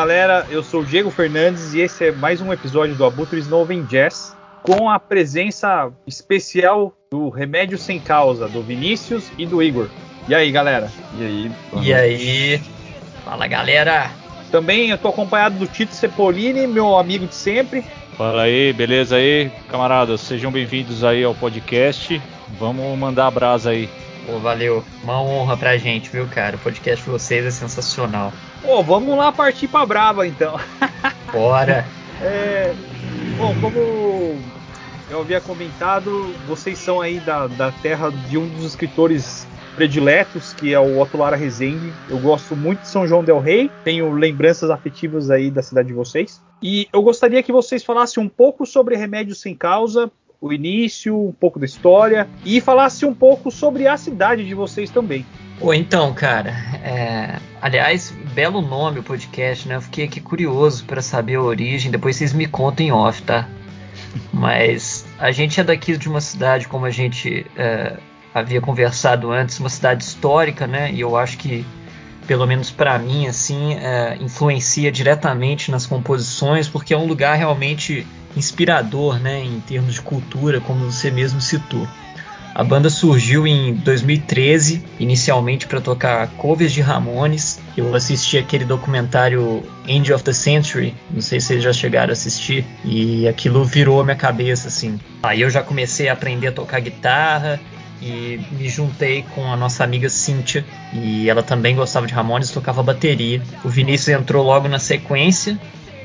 [0.00, 3.84] Galera, eu sou o Diego Fernandes e esse é mais um episódio do Abutre Snowven
[3.84, 9.90] Jazz com a presença especial do Remédio Sem Causa, do Vinícius e do Igor.
[10.26, 10.90] E aí galera?
[11.18, 11.52] E aí?
[11.82, 12.62] E aí?
[13.26, 14.10] Fala galera!
[14.50, 17.84] Também eu tô acompanhado do Tito Cepolini, meu amigo de sempre.
[18.16, 20.22] Fala aí, beleza aí, camaradas?
[20.22, 22.18] Sejam bem-vindos aí ao podcast.
[22.58, 23.86] Vamos mandar a brasa aí.
[24.24, 24.82] Pô, valeu.
[25.04, 26.56] Uma honra pra gente, viu, cara?
[26.56, 28.32] O podcast de vocês é sensacional.
[28.62, 30.58] Pô, vamos lá partir pra brava então.
[31.32, 31.86] Bora!
[32.22, 32.74] é,
[33.38, 33.78] bom, como
[35.10, 40.74] eu havia comentado, vocês são aí da, da terra de um dos escritores prediletos, que
[40.74, 41.92] é o Otto Lara Rezende.
[42.08, 45.94] Eu gosto muito de São João del Rei, tenho lembranças afetivas aí da cidade de
[45.94, 46.40] vocês.
[46.62, 51.32] E eu gostaria que vocês falassem um pouco sobre Remédio Sem Causa, o início, um
[51.32, 55.24] pouco da história e falasse um pouco sobre a cidade de vocês também.
[55.60, 56.50] Ou então, cara,
[56.82, 57.38] é...
[57.60, 59.76] aliás, belo nome o podcast, né?
[59.76, 61.90] Eu fiquei aqui curioso para saber a origem.
[61.90, 63.46] Depois vocês me contam em off, tá?
[64.32, 67.98] Mas a gente é daqui de uma cidade, como a gente é,
[68.32, 70.90] havia conversado antes, uma cidade histórica, né?
[70.90, 71.66] E eu acho que,
[72.26, 78.06] pelo menos para mim, assim, é, influencia diretamente nas composições, porque é um lugar realmente
[78.34, 79.44] inspirador, né?
[79.44, 81.86] Em termos de cultura, como você mesmo citou.
[82.54, 87.60] A banda surgiu em 2013, inicialmente para tocar covers de Ramones.
[87.76, 92.12] Eu assisti aquele documentário End of the Century, não sei se vocês já chegaram a
[92.12, 94.98] assistir, e aquilo virou a minha cabeça assim.
[95.22, 97.60] Aí eu já comecei a aprender a tocar guitarra,
[98.02, 102.82] e me juntei com a nossa amiga Cíntia e ela também gostava de Ramones tocava
[102.82, 103.42] bateria.
[103.64, 105.58] O Vinícius entrou logo na sequência,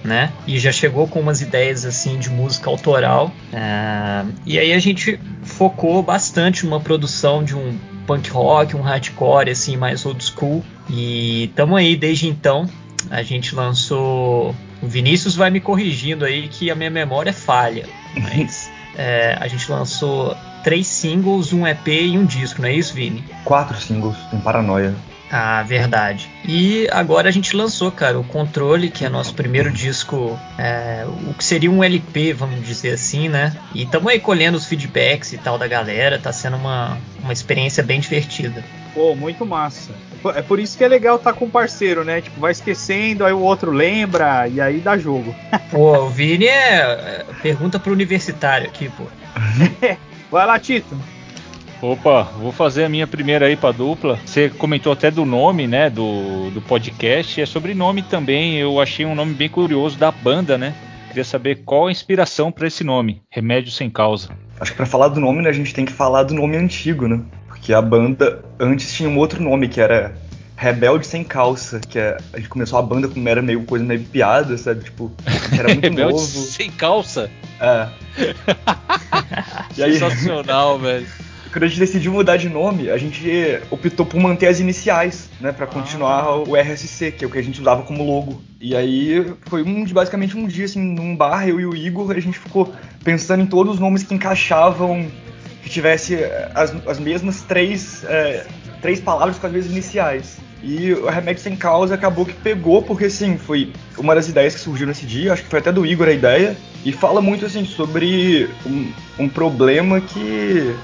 [0.05, 0.31] né?
[0.45, 3.31] E já chegou com umas ideias assim de música autoral.
[3.51, 9.49] Uh, e aí a gente focou bastante numa produção de um punk rock, um hardcore
[9.49, 10.63] assim mais old school.
[10.89, 12.69] E estamos aí desde então.
[13.09, 14.55] A gente lançou.
[14.81, 19.47] O Vinícius vai me corrigindo aí que a minha memória é falha, mas é, a
[19.47, 23.23] gente lançou três singles, um EP e um disco, não é isso, Vini?
[23.43, 24.93] Quatro singles, tem Paranoia.
[25.29, 26.29] Ah, verdade.
[26.47, 31.33] E agora a gente lançou, cara, o Controle, que é nosso primeiro disco, é, o
[31.33, 33.55] que seria um LP, vamos dizer assim, né?
[33.73, 37.83] E estamos aí colhendo os feedbacks e tal da galera, tá sendo uma, uma experiência
[37.83, 38.63] bem divertida.
[38.93, 39.91] Pô, muito massa.
[40.35, 42.21] É por isso que é legal estar tá com um parceiro, né?
[42.21, 45.35] Tipo, vai esquecendo, aí o outro lembra, e aí dá jogo.
[45.69, 49.03] Pô, o Vini é, é pergunta pro universitário aqui, pô.
[50.31, 50.97] Vai lá, Tito.
[51.81, 54.17] Opa, vou fazer a minha primeira aí pra dupla.
[54.25, 57.41] Você comentou até do nome, né, do, do podcast.
[57.41, 58.57] É sobre nome também.
[58.57, 60.73] Eu achei um nome bem curioso da banda, né?
[61.09, 64.29] Queria saber qual a inspiração para esse nome, Remédio Sem Causa.
[64.59, 67.07] Acho que para falar do nome, né, a gente tem que falar do nome antigo,
[67.07, 67.21] né?
[67.47, 70.15] Porque a banda antes tinha um outro nome que era
[70.57, 74.01] Rebelde Sem Calça, que é, a gente começou a banda como era meio coisa meio
[74.01, 74.85] piada, sabe?
[74.85, 75.11] Tipo,
[75.51, 76.25] era muito Rebelde novo.
[76.25, 77.29] Sem Calça?
[77.59, 77.87] É.
[79.75, 81.24] Sensacional, velho.
[81.55, 85.53] Quando a gente decidiu mudar de nome, a gente optou por manter as iniciais, né,
[85.53, 86.35] para continuar ah.
[86.35, 88.41] o RSC, que é o que a gente usava como logo.
[88.59, 92.19] E aí foi um basicamente um dia assim, num bar eu e o Igor, a
[92.19, 92.73] gente ficou
[93.05, 95.09] pensando em todos os nomes que encaixavam
[95.63, 96.17] que tivesse
[96.53, 98.45] as, as mesmas três, é,
[98.81, 100.37] três palavras com as mesmas iniciais.
[100.61, 104.59] E o Remédio Sem Causa acabou que pegou, porque assim, foi uma das ideias que
[104.59, 107.63] surgiu nesse dia, acho que foi até do Igor a ideia, e fala muito assim
[107.63, 110.75] sobre um, um problema que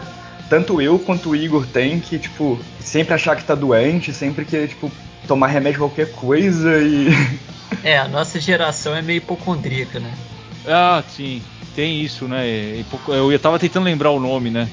[0.51, 4.67] tanto eu quanto o Igor tem, que, tipo, sempre achar que tá doente, sempre que,
[4.67, 4.91] tipo,
[5.25, 7.07] tomar remédio qualquer coisa e.
[7.86, 10.13] É, a nossa geração é meio hipocondríaca, né?
[10.68, 11.42] Ah, sim,
[11.74, 12.44] tem isso, né?
[13.07, 14.68] Eu tava tentando lembrar o nome, né?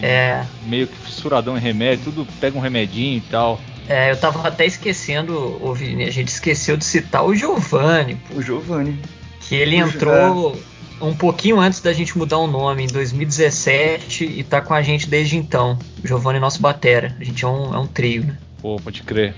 [0.00, 0.44] É.
[0.64, 3.60] Meio que fissuradão em remédio, tudo pega um remedinho e tal.
[3.88, 5.60] É, eu tava até esquecendo,
[6.06, 8.16] a gente esqueceu de citar o Giovanni.
[8.36, 8.96] O Giovanni.
[9.40, 10.56] Que ele entrou
[11.00, 15.08] um pouquinho antes da gente mudar o nome, em 2017, e tá com a gente
[15.08, 15.78] desde então.
[16.04, 17.16] Giovanni nosso batera.
[17.20, 18.36] A gente é um, é um trio, né?
[18.60, 19.34] Pô, pode crer.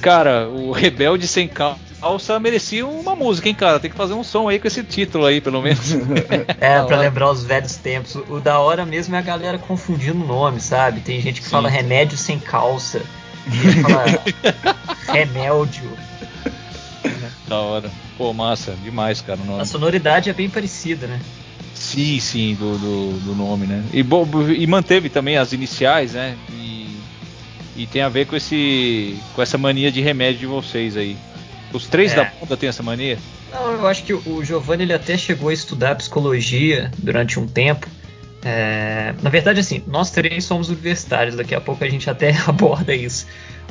[0.00, 3.78] Cara, o Rebelde Sem Calça merecia uma música, hein, cara?
[3.78, 5.92] Tem que fazer um som aí com esse título aí, pelo menos.
[6.58, 8.16] é, pra lembrar os velhos tempos.
[8.28, 11.00] O da hora mesmo é a galera confundindo o nome, sabe?
[11.00, 11.52] Tem gente que Sim.
[11.52, 13.02] fala remédio sem calça.
[13.44, 14.04] Tem gente que fala
[15.12, 16.09] remédio.
[17.48, 17.90] Da hora.
[18.16, 19.40] Pô, massa, demais, cara.
[19.58, 21.20] A sonoridade é bem parecida, né?
[21.74, 23.82] Sim, sim, do, do, do nome, né?
[23.92, 24.26] E, bom,
[24.56, 26.36] e manteve também as iniciais, né?
[26.52, 26.96] E,
[27.76, 31.16] e tem a ver com esse com essa mania de remédio de vocês aí.
[31.72, 32.16] Os três é.
[32.16, 33.18] da banda têm essa mania?
[33.50, 37.88] Não, eu acho que o Giovanni ele até chegou a estudar psicologia durante um tempo.
[38.42, 42.94] É, na verdade, assim, nós três somos universitários, daqui a pouco a gente até aborda
[42.94, 43.26] isso.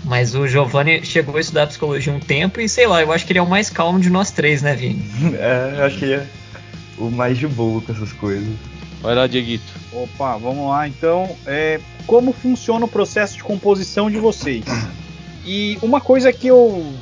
[0.06, 3.34] Mas o Giovanni chegou a estudar psicologia um tempo e sei lá, eu acho que
[3.34, 5.04] ele é o mais calmo de nós três, né, Vini?
[5.38, 6.28] É, eu acho que ele é
[6.98, 8.48] o mais de boa com essas coisas.
[9.02, 9.72] Vai lá, Dieguito.
[9.92, 11.36] Opa, vamos lá então.
[11.46, 14.66] É, como funciona o processo de composição de vocês?
[15.46, 16.94] E uma coisa que eu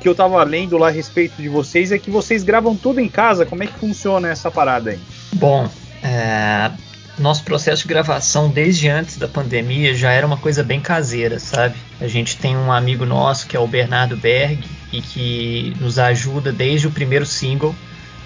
[0.00, 3.08] que eu tava lendo lá a respeito de vocês é que vocês gravam tudo em
[3.08, 3.46] casa.
[3.46, 4.98] Como é que funciona essa parada aí?
[5.34, 5.68] Bom,
[6.02, 6.72] é,
[7.22, 11.76] nosso processo de gravação desde antes da pandemia já era uma coisa bem caseira, sabe?
[12.00, 14.58] A gente tem um amigo nosso que é o Bernardo Berg
[14.92, 17.74] e que nos ajuda desde o primeiro single.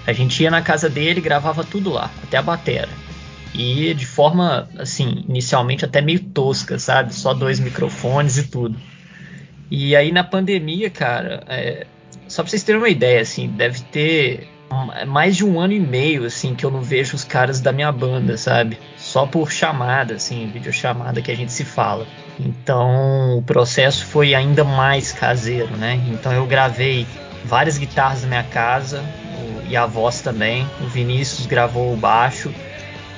[0.05, 2.89] A gente ia na casa dele, gravava tudo lá, até a batera.
[3.53, 7.13] E de forma, assim, inicialmente até meio tosca, sabe?
[7.13, 8.77] Só dois microfones e tudo.
[9.69, 11.85] E aí na pandemia, cara, é,
[12.27, 14.56] só pra vocês terem uma ideia, assim, deve ter
[15.05, 17.91] mais de um ano e meio, assim, que eu não vejo os caras da minha
[17.91, 18.77] banda, sabe?
[18.97, 22.05] Só por chamada, assim, videochamada que a gente se fala.
[22.39, 25.99] Então o processo foi ainda mais caseiro, né?
[26.07, 27.07] Então eu gravei
[27.45, 29.03] várias guitarras na minha casa
[29.37, 30.67] o, e a voz também.
[30.81, 32.53] O Vinícius gravou o baixo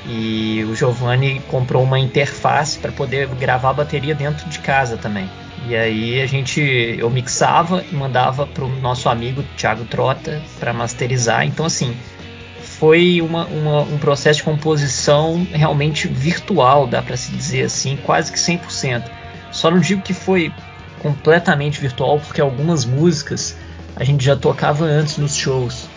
[0.05, 5.29] e o Giovanni comprou uma interface para poder gravar a bateria dentro de casa também.
[5.67, 6.61] E aí a gente
[6.97, 11.45] eu mixava e mandava pro nosso amigo Thiago Trota para masterizar.
[11.45, 11.95] Então assim,
[12.61, 18.31] foi uma, uma, um processo de composição realmente virtual, dá para se dizer assim, quase
[18.31, 19.03] que 100%.
[19.51, 20.51] Só não digo que foi
[20.99, 23.57] completamente virtual, porque algumas músicas
[23.95, 25.89] a gente já tocava antes nos shows.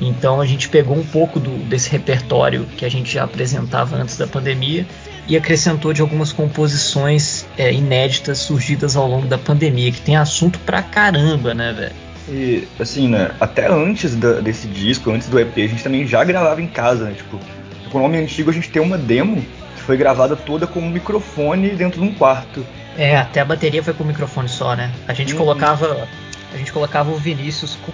[0.00, 4.16] Então a gente pegou um pouco do, desse repertório que a gente já apresentava antes
[4.16, 4.86] da pandemia
[5.28, 10.58] e acrescentou de algumas composições é, inéditas surgidas ao longo da pandemia, que tem assunto
[10.60, 12.06] pra caramba, né, velho?
[12.28, 16.22] E, assim, né, até antes da, desse disco, antes do EP, a gente também já
[16.24, 17.14] gravava em casa, né?
[17.16, 17.40] Tipo,
[17.90, 19.44] com o nome antigo a gente tem uma demo
[19.76, 22.66] que foi gravada toda com um microfone dentro de um quarto.
[22.98, 24.90] É, até a bateria foi com o microfone só, né?
[25.06, 25.38] A gente uhum.
[25.38, 26.08] colocava.
[26.52, 27.92] A gente colocava o Vinícius com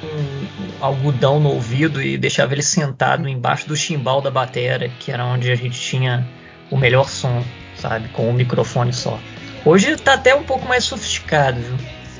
[0.81, 5.50] algodão no ouvido e deixava ele sentado embaixo do chimbal da bateria, que era onde
[5.50, 6.26] a gente tinha
[6.70, 7.43] o melhor som,
[7.76, 8.08] sabe?
[8.08, 9.19] Com um microfone só.
[9.64, 11.76] Hoje tá até um pouco mais sofisticado, viu?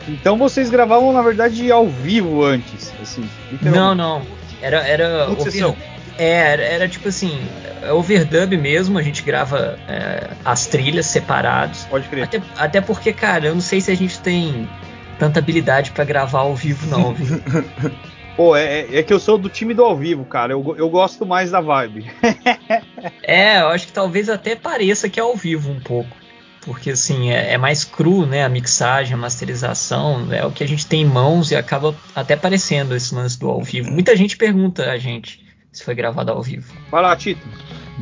[0.08, 3.29] Então vocês gravavam, na verdade, ao vivo antes, assim?
[3.61, 4.23] Não, não.
[4.61, 4.87] Era.
[4.87, 5.75] era over...
[6.19, 7.40] É, era, era, tipo assim,
[7.82, 11.84] é overdub mesmo, a gente grava é, as trilhas separados.
[11.84, 12.25] Pode crer.
[12.25, 14.69] Até, até porque, cara, eu não sei se a gente tem
[15.22, 17.40] tanta habilidade para gravar ao vivo, não, viu?
[18.36, 20.52] Pô, é, é, é, que eu sou do time do ao vivo, cara.
[20.52, 22.10] Eu, eu gosto mais da vibe.
[23.22, 26.10] é, eu acho que talvez até pareça que é ao vivo um pouco.
[26.62, 28.44] Porque assim, é, é, mais cru, né?
[28.44, 32.34] A mixagem, a masterização, é o que a gente tem em mãos e acaba até
[32.34, 33.92] parecendo esse lance do ao vivo.
[33.92, 35.40] Muita gente pergunta a gente
[35.70, 36.72] se foi gravado ao vivo.
[36.90, 37.46] Vai lá, Tito.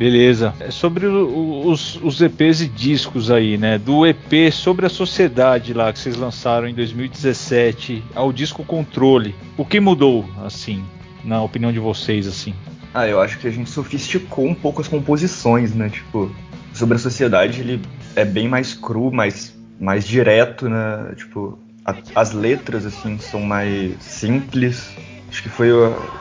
[0.01, 0.55] Beleza.
[0.59, 3.77] É sobre o, os, os, EPs e discos aí, né?
[3.77, 9.35] Do EP sobre a sociedade lá que vocês lançaram em 2017 ao disco Controle.
[9.55, 10.83] O que mudou, assim,
[11.23, 12.55] na opinião de vocês, assim?
[12.95, 15.87] Ah, eu acho que a gente sofisticou um pouco as composições, né?
[15.87, 16.31] Tipo,
[16.73, 17.79] sobre a sociedade ele
[18.15, 21.13] é bem mais cru, mais, mais direto, né?
[21.15, 24.95] Tipo, a, as letras, assim, são mais simples
[25.31, 25.69] Acho que foi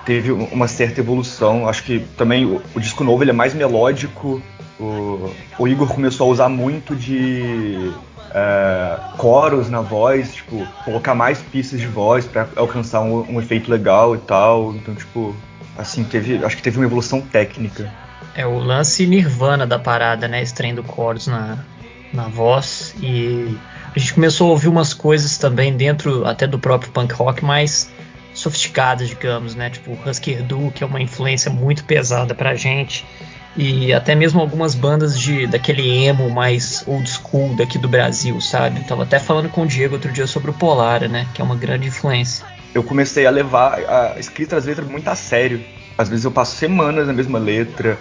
[0.04, 1.68] teve uma certa evolução.
[1.68, 4.40] Acho que também o, o disco novo ele é mais melódico.
[4.78, 7.92] O, o Igor começou a usar muito de
[8.32, 13.70] é, coros na voz, tipo, colocar mais pistas de voz para alcançar um, um, efeito
[13.70, 14.74] legal e tal.
[14.76, 15.34] Então, tipo,
[15.76, 17.92] assim, teve, acho que teve uma evolução técnica.
[18.34, 20.40] É o lance Nirvana da parada, né?
[20.40, 21.58] Extraindo coros na,
[22.12, 23.58] na voz e
[23.94, 27.90] a gente começou a ouvir umas coisas também dentro até do próprio punk rock, mas
[28.40, 29.70] sofisticadas, digamos, né?
[29.70, 33.04] Tipo Husker Du, que é uma influência muito pesada pra gente.
[33.56, 38.80] E até mesmo algumas bandas de daquele emo mais old school daqui do Brasil, sabe?
[38.84, 41.26] tava até falando com o Diego outro dia sobre o Polara, né?
[41.34, 42.46] Que é uma grande influência.
[42.72, 45.62] Eu comecei a levar a escrita das letras muito a sério.
[45.98, 47.98] Às vezes eu passo semanas na mesma letra.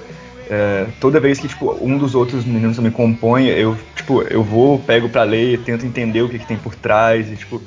[0.49, 4.79] É, toda vez que tipo, um dos outros meninos também compõe, eu, tipo, eu vou,
[4.79, 7.31] pego pra ler, tento entender o que, que tem por trás.
[7.31, 7.61] E, tipo,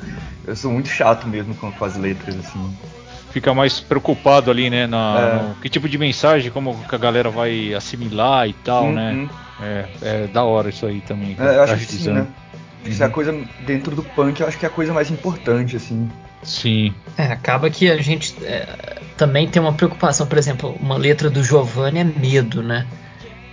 [0.45, 2.77] eu sou muito chato mesmo com, as letras, assim.
[3.31, 4.89] Fica mais preocupado ali, né?
[4.89, 5.43] Na, é.
[5.43, 8.93] no, que tipo de mensagem, como que a galera vai assimilar e tal, uhum.
[8.93, 9.29] né?
[9.63, 11.37] É, é, da hora isso aí também.
[11.39, 12.27] É, eu acho que sim, né?
[12.85, 13.15] Isso é a uhum.
[13.15, 16.11] coisa dentro do punk, eu acho que é a coisa mais importante, assim.
[16.43, 16.95] Sim.
[17.17, 21.43] É, acaba que a gente é, também tem uma preocupação, por exemplo, uma letra do
[21.43, 22.87] Giovanni é medo, né?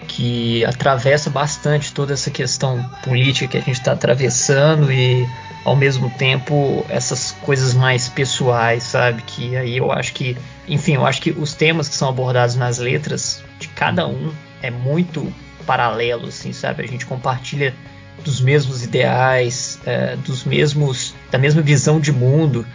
[0.07, 5.27] Que atravessa bastante toda essa questão política que a gente está atravessando e
[5.65, 9.21] ao mesmo tempo essas coisas mais pessoais, sabe?
[9.21, 10.35] Que aí eu acho que,
[10.67, 14.71] enfim, eu acho que os temas que são abordados nas letras de cada um é
[14.71, 15.31] muito
[15.65, 16.83] paralelo, assim, sabe?
[16.83, 17.75] A gente compartilha
[18.23, 22.65] dos mesmos ideais, é, dos mesmos, da mesma visão de mundo.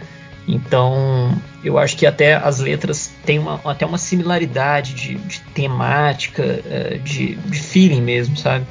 [0.47, 6.43] Então, eu acho que até as letras têm uma, até uma similaridade de, de temática,
[6.43, 8.65] é, de, de feeling mesmo, sabe?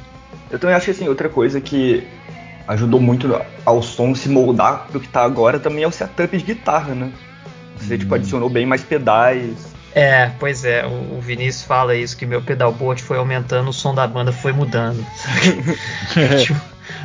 [0.49, 2.07] Eu também acho que assim, outra coisa que
[2.67, 6.43] ajudou muito ao som se moldar pro que tá agora também é o setup de
[6.43, 7.11] guitarra, né?
[7.77, 7.97] Você tipo, hum.
[7.97, 9.75] tipo, adicionou bem mais pedais.
[9.93, 14.05] É, pois é, o, Vinícius fala isso, que meu pedalboard foi aumentando, o som da
[14.07, 15.05] banda foi mudando.
[16.43, 16.59] tipo,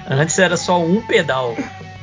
[0.08, 1.56] antes era só um pedal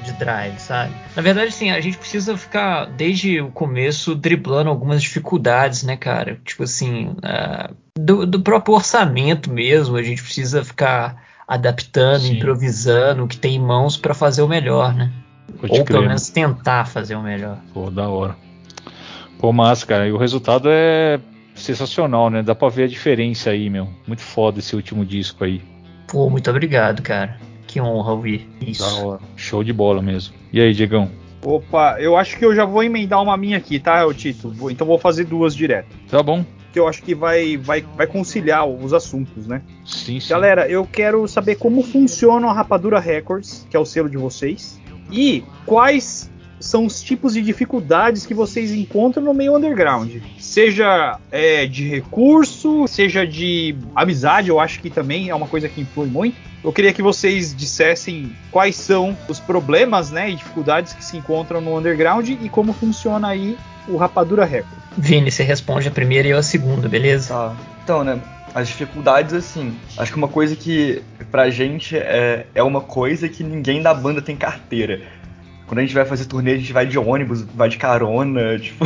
[0.08, 0.94] de drive, sabe?
[1.16, 6.40] Na verdade, sim, a gente precisa ficar desde o começo driblando algumas dificuldades, né, cara?
[6.44, 12.38] Tipo assim, uh, do, do, próprio orçamento mesmo, a gente precisa ficar adaptando, sim.
[12.38, 15.12] improvisando o que tem em mãos para fazer o melhor, né?
[15.70, 17.58] Ou pelo menos tentar fazer o melhor.
[17.74, 18.36] Pô, da hora.
[19.40, 20.08] Pô, massa, cara.
[20.08, 21.20] E o resultado é
[21.56, 22.44] sensacional, né?
[22.44, 23.90] Dá pra ver a diferença aí, meu.
[24.06, 25.62] Muito foda esse último disco aí.
[26.08, 27.38] Pô, muito obrigado, cara.
[27.78, 28.82] Que honra ouvir isso.
[28.82, 29.22] Da hora.
[29.36, 30.34] Show de bola mesmo.
[30.52, 31.12] E aí, Diegão?
[31.46, 34.52] Opa, eu acho que eu já vou emendar uma minha aqui, tá, Tito?
[34.72, 35.96] Então vou fazer duas direto.
[36.10, 36.44] Tá bom.
[36.74, 39.62] Que eu acho que vai, vai, vai conciliar os assuntos, né?
[39.86, 40.28] Sim, sim.
[40.28, 44.82] Galera, eu quero saber como funciona a Rapadura Records, que é o selo de vocês,
[45.12, 50.16] e quais são os tipos de dificuldades que vocês encontram no meio underground.
[50.40, 55.82] Seja é, de recurso, seja de amizade, eu acho que também é uma coisa que
[55.82, 56.36] influi muito.
[56.64, 61.62] Eu queria que vocês dissessem quais são os problemas né, e dificuldades que se encontram
[61.62, 64.82] no underground e como funciona aí o Rapadura Record.
[64.98, 67.34] Vini, você responde a primeira e eu a segunda, beleza?
[67.34, 67.56] Tá.
[67.84, 68.20] Então, né,
[68.54, 73.44] as dificuldades, assim, acho que uma coisa que pra gente é, é uma coisa que
[73.44, 75.02] ninguém da banda tem carteira.
[75.68, 78.86] Quando a gente vai fazer turnê, a gente vai de ônibus, vai de carona, tipo.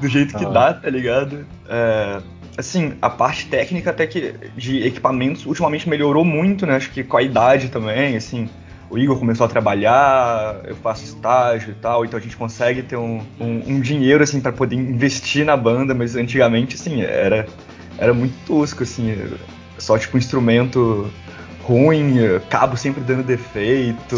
[0.00, 0.50] do jeito que ah.
[0.50, 1.46] dá, tá ligado?
[1.68, 2.20] É,
[2.58, 6.76] assim, a parte técnica até que de equipamentos ultimamente melhorou muito, né?
[6.76, 8.48] Acho que com a idade também, assim.
[8.90, 12.96] O Igor começou a trabalhar, eu faço estágio e tal, então a gente consegue ter
[12.96, 17.46] um, um, um dinheiro, assim, para poder investir na banda, mas antigamente, assim, era,
[17.96, 19.16] era muito tosco, assim,
[19.78, 21.10] só tipo um instrumento
[21.62, 22.16] ruim,
[22.48, 24.16] cabo sempre dando defeito.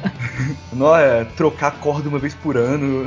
[0.72, 3.06] não é trocar corda uma vez por ano.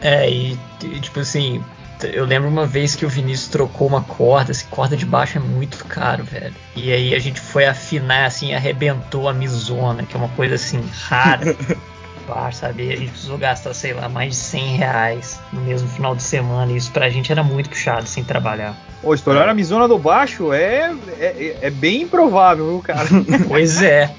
[0.00, 0.58] é, e
[1.00, 1.62] tipo assim,
[2.06, 5.40] eu lembro uma vez que o Vinícius trocou uma corda, assim, corda de baixo é
[5.40, 6.54] muito caro, velho.
[6.74, 10.82] E aí a gente foi afinar, assim, arrebentou a misona, que é uma coisa assim
[11.08, 11.54] rara.
[12.30, 12.86] baixo, sabe?
[12.86, 16.22] E a gente precisou gastar, sei lá, mais de 100 reais no mesmo final de
[16.22, 16.72] semana.
[16.72, 18.74] E isso pra gente era muito puxado sem trabalhar.
[19.02, 23.08] Pô, estourar a misona do baixo é, é, é bem improvável, viu, cara?
[23.48, 24.14] pois é.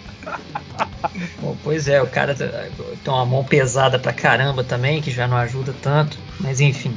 [1.41, 5.37] Bom, pois é, o cara tem uma mão pesada pra caramba também, que já não
[5.37, 6.93] ajuda tanto, mas enfim.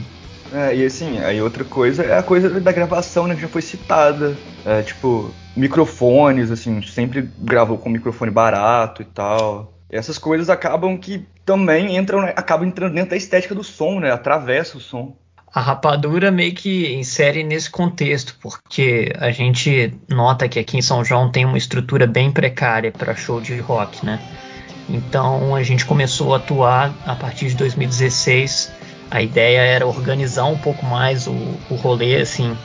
[0.53, 3.63] É, e assim, aí outra coisa é a coisa da gravação, né, que já foi
[3.63, 4.37] citada.
[4.65, 9.73] É, tipo, microfones, assim, sempre gravou com microfone barato e tal.
[9.95, 14.11] Essas coisas acabam que também entram, né, acabam entrando dentro da estética do som, né,
[14.11, 15.17] atravessa o som
[15.55, 21.05] a rapadura meio que insere nesse contexto, porque a gente nota que aqui em São
[21.05, 24.21] João tem uma estrutura bem precária para show de rock, né?
[24.89, 28.73] Então a gente começou a atuar a partir de 2016.
[29.09, 31.33] A ideia era organizar um pouco mais o,
[31.71, 32.57] o rolê, assim,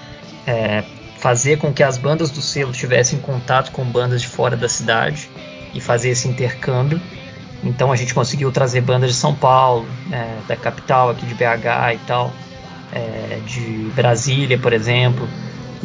[0.48, 0.84] é,
[1.20, 5.30] fazer com que as bandas do selo tivessem contato com bandas de fora da cidade
[5.76, 7.00] e fazer esse intercâmbio.
[7.64, 11.94] Então a gente conseguiu trazer bandas de São Paulo, é, da capital aqui de BH
[11.96, 12.32] e tal,
[12.92, 15.28] é, de Brasília, por exemplo.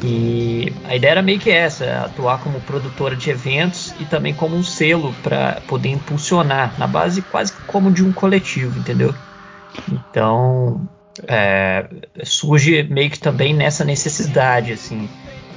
[0.02, 4.56] E a ideia era meio que essa, atuar como produtora de eventos e também como
[4.56, 9.14] um selo para poder impulsionar, na base quase como de um coletivo, entendeu?
[9.90, 10.88] Então
[11.26, 11.86] é,
[12.24, 15.08] surge meio que também nessa necessidade, assim,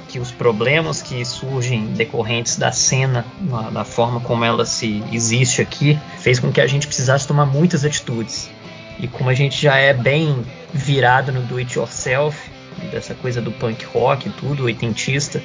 [0.08, 3.24] que os problemas que surgem decorrentes da cena,
[3.72, 7.84] da forma como ela se existe aqui, fez com que a gente precisasse tomar muitas
[7.84, 8.50] atitudes.
[8.98, 12.50] E como a gente já é bem virado no do it yourself,
[12.90, 15.42] dessa coisa do punk rock e tudo, oitentista,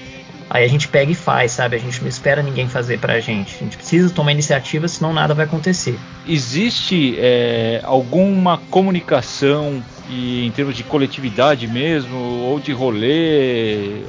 [0.50, 1.76] aí a gente pega e faz, sabe?
[1.76, 3.56] A gente não espera ninguém fazer pra gente.
[3.56, 5.98] A gente precisa tomar iniciativa, senão nada vai acontecer.
[6.28, 14.02] Existe é, alguma comunicação e, em termos de coletividade mesmo, ou de rolê,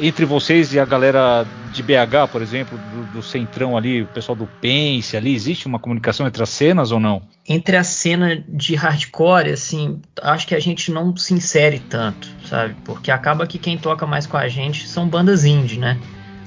[0.00, 4.36] entre vocês e a galera de BH, por exemplo, do, do, Centrão ali, o pessoal
[4.36, 7.22] do Pense ali, existe uma comunicação entre as cenas ou não?
[7.48, 12.74] Entre a cena de hardcore, assim, acho que a gente não se insere tanto, sabe?
[12.84, 15.98] Porque acaba que quem toca mais com a gente são bandas indie, né?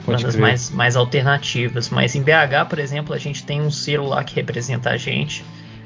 [0.06, 1.90] Pode bandas mais, mais alternativas.
[1.90, 5.44] Mas em BH, por exemplo, a gente tem um selo lá que representa a gente,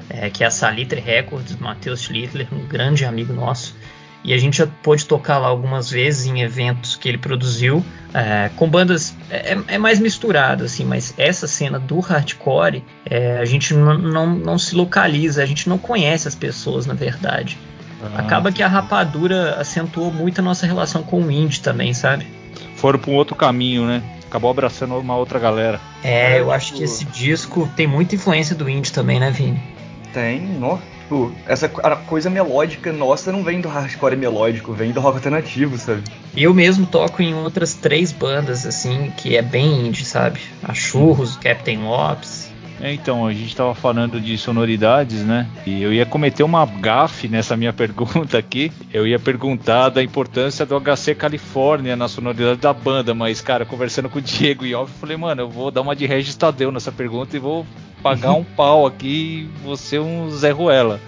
[0.10, 3.75] é, que é a Salitre Records, Matheus Schlittler, um grande amigo nosso.
[4.24, 7.84] E a gente já pôde tocar lá algumas vezes em eventos que ele produziu,
[8.14, 9.16] é, com bandas.
[9.30, 14.28] É, é, mais misturado, assim, mas essa cena do hardcore, é, a gente não, não,
[14.28, 17.58] não, se localiza, a gente não conhece as pessoas, na verdade.
[18.02, 22.28] Ah, Acaba que a rapadura acentuou muito a nossa relação com o indie também, sabe?
[22.76, 24.02] Foram para um outro caminho, né?
[24.28, 25.80] Acabou abraçando uma outra galera.
[26.04, 29.78] É, eu acho que esse disco tem muita influência do indie também, né, Vini?
[30.13, 35.18] Tem, nossa tipo, essa coisa melódica nossa não vem do hardcore melódico, vem do rock
[35.18, 36.04] alternativo, sabe?
[36.38, 40.39] Eu mesmo toco em outras três bandas, assim, que é bem indie, sabe?
[40.63, 42.48] A Churros, Captain Ops.
[42.82, 45.50] É, então, a gente estava falando de sonoridades, né?
[45.66, 48.72] E eu ia cometer uma gafe nessa minha pergunta aqui.
[48.94, 54.10] Eu ia perguntar da importância do HC Califórnia na sonoridade da banda, mas, cara, conversando
[54.10, 56.72] com o Diego e off, eu falei, mano, eu vou dar uma de Regis Tadeu
[56.72, 57.66] nessa pergunta e vou
[58.01, 61.00] pagar um pau aqui e você um Zé Ruela.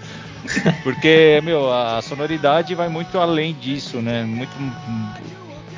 [0.82, 4.24] Porque, meu, a sonoridade vai muito além disso, né?
[4.24, 4.52] Muito.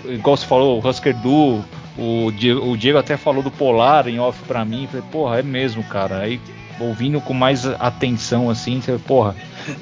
[0.07, 1.63] Igual você falou, o Husker Du,
[1.99, 4.87] o Diego, o Diego até falou do Polar em off pra mim.
[4.87, 6.19] Falei, porra, é mesmo, cara.
[6.19, 6.41] Aí
[6.81, 9.37] ouvindo com mais atenção assim, falei, porra,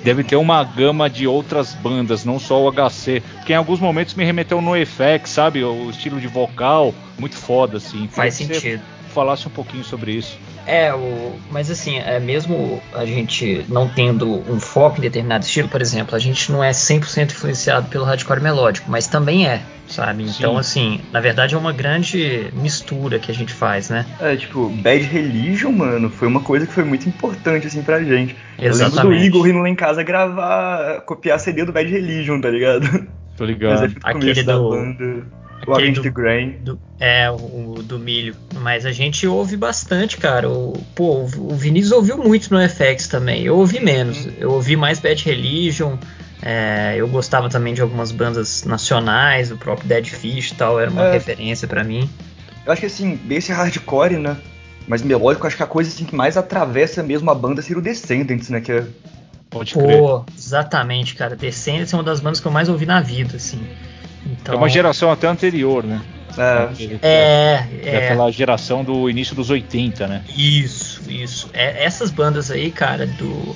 [0.05, 3.23] deve ter uma gama de outras bandas, não só o HC.
[3.37, 5.65] Porque em alguns momentos me remeteu no FX, sabe?
[5.65, 8.09] O estilo de vocal, muito foda, assim.
[8.09, 8.83] Faz sentido.
[9.13, 10.39] Falasse um pouquinho sobre isso.
[10.67, 15.69] É, o, mas assim, é, mesmo a gente não tendo um foco em determinado estilo,
[15.69, 20.23] por exemplo, a gente não é 100% influenciado pelo hardcore melódico, mas também é, sabe?
[20.23, 20.59] Então, Sim.
[20.59, 24.07] assim, na verdade é uma grande mistura que a gente faz, né?
[24.21, 28.37] É, tipo, Bad Religion, mano, foi uma coisa que foi muito importante, assim, pra gente.
[28.59, 28.97] Exatamente.
[28.97, 32.41] Eu lembro do Igor indo lá em casa gravar, copiar a CD do Bad Religion,
[32.41, 33.07] tá ligado?
[33.37, 33.95] Tô ligado.
[34.05, 35.42] Aquele do...
[35.67, 36.51] O Aquele do, Grain.
[36.61, 38.35] Do, é, o, o, do milho.
[38.55, 40.49] Mas a gente ouve bastante, cara.
[40.49, 43.45] O, pô, o Vinícius ouviu muito no FX também.
[43.45, 44.27] Eu ouvi menos.
[44.27, 44.33] Uhum.
[44.39, 45.97] Eu ouvi mais Bad Religion.
[46.43, 50.91] É, eu gostava também de algumas bandas nacionais, o próprio Dead Fish e tal, era
[50.91, 52.11] uma é, referência para mim.
[52.67, 54.37] Eu acho que assim, esse hardcore, né?
[54.89, 57.83] Mas melódico, acho que a coisa assim, que mais atravessa mesmo a banda seria o
[57.83, 58.61] Descendants, né?
[58.61, 58.87] Que é...
[59.49, 59.99] Pode crer.
[59.99, 61.37] Pô, exatamente, cara.
[61.37, 63.61] Descendants é uma das bandas que eu mais ouvi na vida, assim.
[64.43, 66.01] Então, é uma geração até anterior, né?
[66.37, 66.69] É,
[67.03, 70.25] é, é, aquela geração do início dos 80, né?
[70.37, 71.51] Isso, isso.
[71.53, 73.55] É, essas bandas aí, cara, do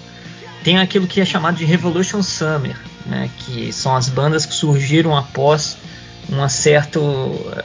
[0.63, 3.31] tem aquilo que é chamado de Revolution Summer, né?
[3.39, 5.77] Que são as bandas que surgiram após
[6.29, 6.99] uma certa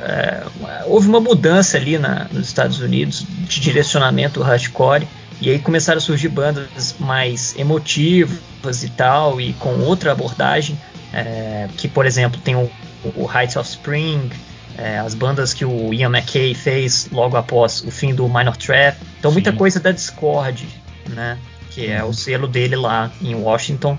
[0.01, 0.43] é,
[0.85, 5.07] houve uma mudança ali na, nos Estados Unidos de direcionamento hardcore
[5.41, 10.79] e aí começaram a surgir bandas mais emotivas e tal e com outra abordagem
[11.11, 12.69] é, que por exemplo tem o
[13.15, 14.29] o Heights of Spring,
[14.77, 18.97] é, as bandas que o Ian McKay fez logo após o fim do Minor Threat.
[19.19, 19.35] Então, Sim.
[19.35, 20.67] muita coisa da Discord,
[21.09, 21.37] né?
[21.69, 22.13] Que é o uhum.
[22.13, 23.97] selo dele lá em Washington.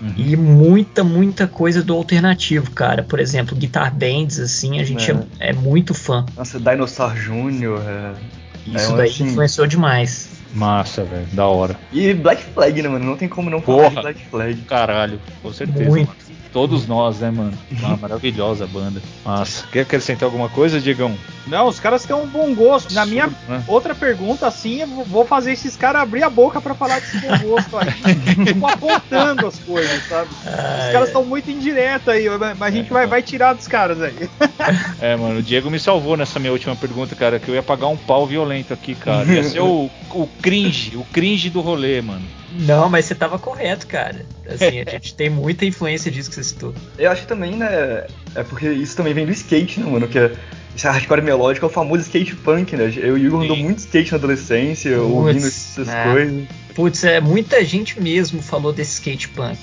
[0.00, 0.14] Uhum.
[0.16, 3.02] E muita, muita coisa do alternativo, cara.
[3.02, 6.24] Por exemplo, Guitar Bands, assim, a gente é, é, é muito fã.
[6.36, 7.80] Nossa, Dinosaur Jr.
[7.84, 9.24] É, Isso daí assim...
[9.24, 10.28] influenciou demais.
[10.54, 11.78] Massa, velho, da hora.
[11.92, 13.04] E Black Flag, né, mano?
[13.04, 14.62] Não tem como não Porra, falar de Black Flag.
[14.62, 15.90] Caralho, com certeza.
[15.90, 16.08] Muito.
[16.08, 16.18] Mano.
[16.52, 17.56] Todos nós, né, mano?
[17.70, 19.00] Uma maravilhosa banda.
[19.24, 19.66] Massa.
[19.70, 21.16] Quer acrescentar alguma coisa, Diegão?
[21.46, 22.92] Não, os caras têm um bom gosto.
[22.92, 23.62] Na minha né?
[23.66, 27.38] outra pergunta, assim, eu vou fazer esses caras abrir a boca para falar desse bom
[27.50, 27.88] gosto aí.
[28.44, 30.28] tipo, apontando as coisas, sabe?
[30.46, 31.26] Ah, os caras estão é.
[31.26, 34.28] muito indiretos aí, mas a gente é, vai, vai tirar dos caras aí.
[35.00, 37.88] é, mano, o Diego me salvou nessa minha última pergunta, cara, que eu ia pagar
[37.88, 39.24] um pau violento aqui, cara.
[39.32, 42.24] Ia ser o, o cringe, o cringe do rolê, mano.
[42.52, 44.24] Não, mas você tava correto, cara.
[44.48, 46.74] Assim, a gente tem muita influência disso que você citou.
[46.98, 48.06] Eu acho que também, né?
[48.34, 50.08] É porque isso também vem do skate, né, mano?
[50.08, 50.32] Que é,
[50.74, 52.92] esse hardcore melódico é o famoso skate punk, né?
[52.96, 56.04] Eu e o Igor andou muito skate na adolescência, Puts, ouvindo essas é.
[56.04, 56.48] coisas.
[56.74, 59.58] Putz, é, muita gente mesmo falou desse skate punk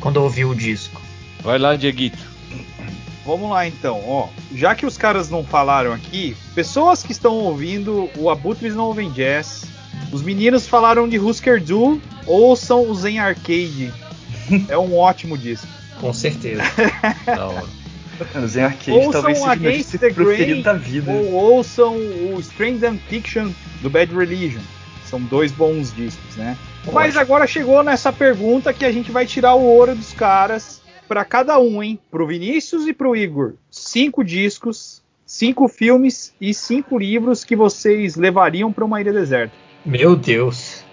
[0.00, 1.02] quando ouviu o disco.
[1.42, 2.38] Vai lá, Dieguito.
[3.26, 4.28] Vamos lá então, ó.
[4.54, 9.10] Já que os caras não falaram aqui, pessoas que estão ouvindo o Abutres não ouvem
[9.10, 9.66] jazz,
[10.12, 13.92] os meninos falaram de Husker Du, ouçam o Zen Arcade.
[14.68, 15.66] é um ótimo disco.
[16.00, 16.62] Com certeza.
[17.26, 17.78] da hora.
[18.42, 21.12] O Zen Arcade ouçam talvez seja Against o preferido da vida.
[21.12, 24.62] Ou ouçam o Strange and Fiction do Bad Religion.
[25.04, 26.56] São dois bons discos, né?
[26.92, 31.24] Mas agora chegou nessa pergunta que a gente vai tirar o ouro dos caras para
[31.24, 31.98] cada um, hein?
[32.10, 33.54] Pro Vinícius e pro Igor.
[33.70, 39.67] Cinco discos, cinco filmes e cinco livros que vocês levariam para uma ilha deserta.
[39.84, 40.84] Meu Deus.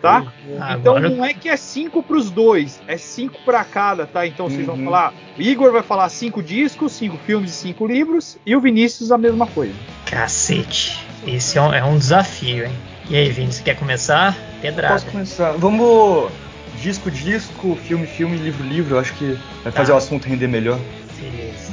[0.00, 0.32] Tá?
[0.58, 0.98] Agora...
[1.06, 4.26] Então não é que é cinco para os dois, é cinco para cada, tá?
[4.26, 4.74] Então vocês uhum.
[4.74, 5.14] vão falar.
[5.38, 9.18] O Igor vai falar cinco discos, cinco filmes e cinco livros, e o Vinícius a
[9.18, 9.74] mesma coisa.
[10.06, 11.06] Cacete.
[11.24, 12.72] Esse é um, é um desafio, hein?
[13.08, 14.36] E aí, Vinícius, quer começar?
[14.60, 14.94] Pedrada.
[14.94, 15.52] Posso começar.
[15.52, 16.32] Vamos
[16.80, 18.96] disco, disco, filme, filme, livro, livro.
[18.96, 19.94] Eu acho que vai fazer tá.
[19.94, 20.80] o assunto render melhor.
[21.20, 21.72] Beleza.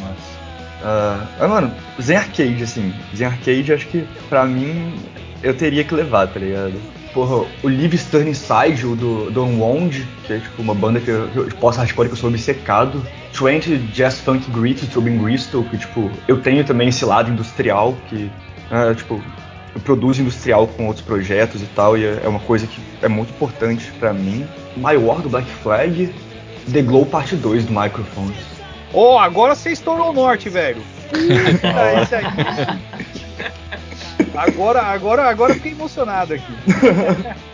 [0.81, 2.93] Uh, mas, mano, Zen Arcade, assim.
[3.15, 4.93] Zen Arcade, acho que pra mim
[5.41, 6.73] eu teria que levar, tá ligado?
[7.13, 11.09] Porra, o Live Stern Inside, o do Don Wond, que é tipo uma banda que
[11.09, 13.01] eu, eu posso hardcore que eu sou obcecado.
[13.33, 17.97] Trent Jazz Funk Grit, do Tobin Bristol, que tipo, eu tenho também esse lado industrial,
[18.09, 18.29] que
[18.71, 19.21] uh, tipo,
[19.73, 23.07] eu produzo industrial com outros projetos e tal, e é, é uma coisa que é
[23.07, 24.45] muito importante para mim.
[24.75, 26.13] My War do Black Flag,
[26.71, 28.37] The Glow Parte 2 do Microphones.
[28.93, 30.81] Oh, agora você estourou o norte, velho.
[31.09, 32.23] Puta, esse aí.
[34.35, 36.53] Agora, agora, agora fiquei emocionado aqui.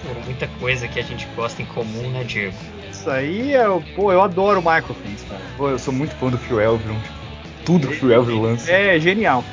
[0.01, 2.55] Por muita coisa que a gente gosta em comum, né, Diego?
[2.89, 3.65] Isso aí é.
[3.95, 5.41] Pô, eu adoro o Microphones, cara.
[5.57, 6.99] Pô, eu sou muito fã do Phil Elverum.
[7.65, 8.71] Tudo que o Phil Elverum lança.
[8.71, 9.43] É, genial.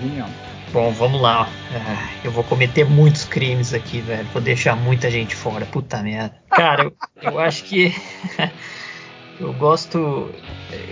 [0.00, 0.28] Genial.
[0.72, 1.48] Bom, vamos lá.
[1.74, 4.26] Ah, eu vou cometer muitos crimes aqui, velho.
[4.32, 5.66] Vou deixar muita gente fora.
[5.66, 6.34] Puta merda.
[6.50, 7.92] Cara, eu, eu acho que.
[9.40, 10.32] eu gosto.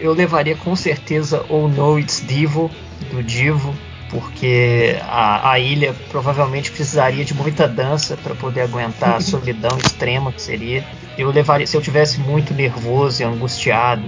[0.00, 2.68] Eu levaria com certeza ou No It's Divo,
[3.12, 3.72] do Divo,
[4.10, 10.32] porque a, a, ilha provavelmente precisaria de muita dança para poder aguentar a solidão extrema
[10.32, 10.84] que seria.
[11.16, 14.04] Eu levaria, se eu tivesse muito nervoso e angustiado,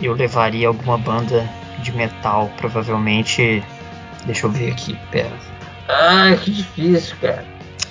[0.00, 1.48] eu levaria alguma banda
[1.82, 3.62] de metal, provavelmente
[4.24, 5.32] Deixa eu ver aqui, pera.
[5.88, 7.44] Ai, que difícil, cara.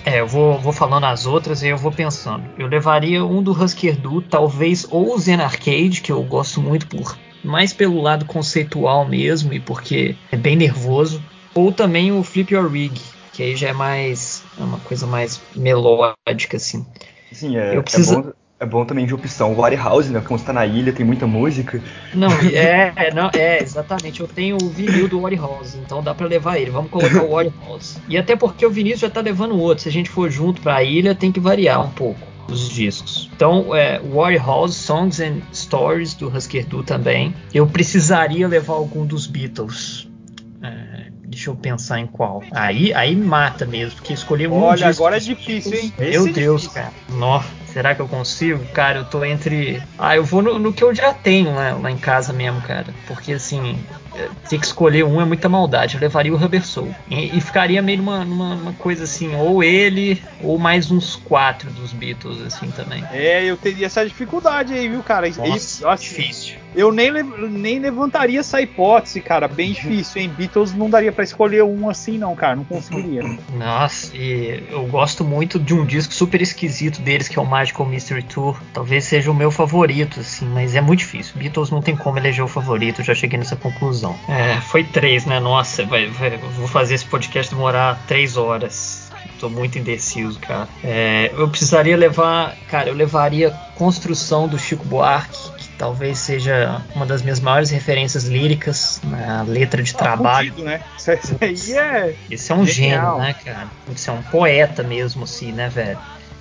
[0.05, 2.43] É, eu vou, vou falando as outras e eu vou pensando.
[2.57, 6.87] Eu levaria um do Husker Du, talvez ou o Zen Arcade, que eu gosto muito
[6.87, 11.21] por mais pelo lado conceitual mesmo e porque é bem nervoso,
[11.53, 12.99] ou também o Flip Your Rig,
[13.33, 16.85] que aí já é mais é uma coisa mais melódica assim.
[17.31, 18.13] Sim, é, eu preciso...
[18.13, 19.55] é bom é bom também de opção.
[19.55, 20.19] Warehouse, né?
[20.19, 21.81] Porque você tá na ilha, tem muita música.
[22.13, 24.21] Não, é, não, é, exatamente.
[24.21, 26.69] Eu tenho o vinil do Warehouse, então dá para levar ele.
[26.69, 27.97] Vamos colocar o Warehouse.
[28.07, 29.81] E até porque o Vinícius já tá levando outro.
[29.81, 33.31] Se a gente for junto pra ilha, tem que variar um pouco os discos.
[33.35, 37.33] Então, é, Warehouse, Songs and Stories do Husker Du também.
[37.51, 40.10] Eu precisaria levar algum dos Beatles.
[41.31, 42.43] Deixa eu pensar em qual.
[42.51, 45.93] Aí, aí mata mesmo, porque escolher um Olha, agora é difícil, hein?
[45.97, 46.93] Meu Esse é Deus, é cara.
[47.09, 47.47] Nossa.
[47.67, 48.65] Será que eu consigo?
[48.73, 49.81] Cara, eu tô entre.
[49.97, 52.93] Ah, eu vou no, no que eu já tenho lá, lá, em casa mesmo, cara.
[53.07, 53.81] Porque assim,
[54.13, 55.95] é, ter que escolher um é muita maldade.
[55.95, 56.93] Eu levaria o Rubber Soul.
[57.09, 61.71] E, e ficaria meio numa, numa, numa, coisa assim, ou ele, ou mais uns quatro
[61.71, 63.05] dos Beatles, assim também.
[63.09, 65.29] É, eu teria essa dificuldade aí, viu, cara?
[65.29, 66.60] Nossa, Isso, assim, difícil.
[66.75, 69.47] Eu nem, nem levantaria essa hipótese, cara.
[69.47, 70.29] Bem difícil, hein?
[70.29, 72.55] Beatles não daria para escolher um assim, não, cara.
[72.55, 73.23] Não conseguiria.
[73.53, 77.85] Nossa, e eu gosto muito de um disco super esquisito deles, que é o Magical
[77.85, 78.59] Mystery Tour.
[78.73, 81.33] Talvez seja o meu favorito, assim, mas é muito difícil.
[81.37, 84.17] Beatles não tem como eleger o favorito, já cheguei nessa conclusão.
[84.27, 85.39] É, foi três, né?
[85.39, 89.11] Nossa, vai, vai, vou fazer esse podcast demorar três horas.
[89.39, 90.67] Tô muito indeciso, cara.
[90.83, 92.55] É, eu precisaria levar.
[92.69, 95.50] Cara, eu levaria Construção do Chico Buarque
[95.81, 100.51] talvez seja uma das minhas maiores referências líricas na letra de ah, trabalho.
[100.51, 100.83] Fudido, né?
[101.51, 102.13] Isso é.
[102.29, 103.19] Esse é um genial.
[103.19, 103.67] gênio, né, cara?
[103.91, 105.97] Esse é um poeta mesmo, assim, né, velho?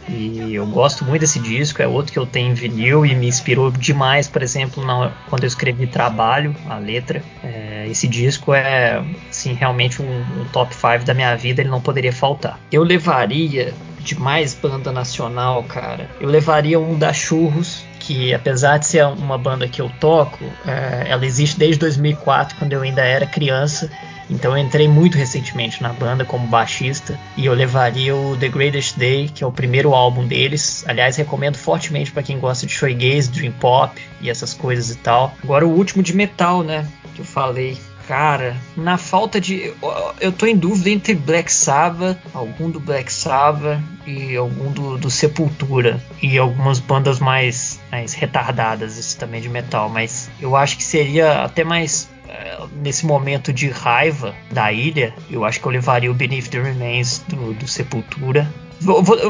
[0.07, 3.29] E eu gosto muito desse disco, é outro que eu tenho em vinil e me
[3.29, 7.23] inspirou demais, por exemplo, na, quando eu escrevi Trabalho, a letra.
[7.43, 11.81] É, esse disco é, assim, realmente um, um top 5 da minha vida, ele não
[11.81, 12.61] poderia faltar.
[12.71, 18.87] Eu levaria de mais banda nacional, cara, eu levaria um da Churros, que apesar de
[18.87, 23.27] ser uma banda que eu toco, é, ela existe desde 2004, quando eu ainda era
[23.27, 23.91] criança.
[24.29, 28.97] Então eu entrei muito recentemente na banda como baixista e eu levaria o The Greatest
[28.97, 30.85] Day, que é o primeiro álbum deles.
[30.87, 35.35] Aliás, recomendo fortemente para quem gosta de shoegaze, dream pop e essas coisas e tal.
[35.43, 37.77] Agora o último de metal, né, que eu falei,
[38.11, 39.73] Cara, na falta de.
[40.21, 45.09] Eu tô em dúvida entre Black Sabbath, algum do Black Sabbath e algum do, do
[45.09, 46.03] Sepultura.
[46.21, 49.89] E algumas bandas mais, mais retardadas, esse também de metal.
[49.89, 52.11] Mas eu acho que seria até mais.
[52.29, 56.61] Eh, nesse momento de raiva da ilha, eu acho que eu levaria o Beneath the
[56.61, 58.53] Remains do, do Sepultura.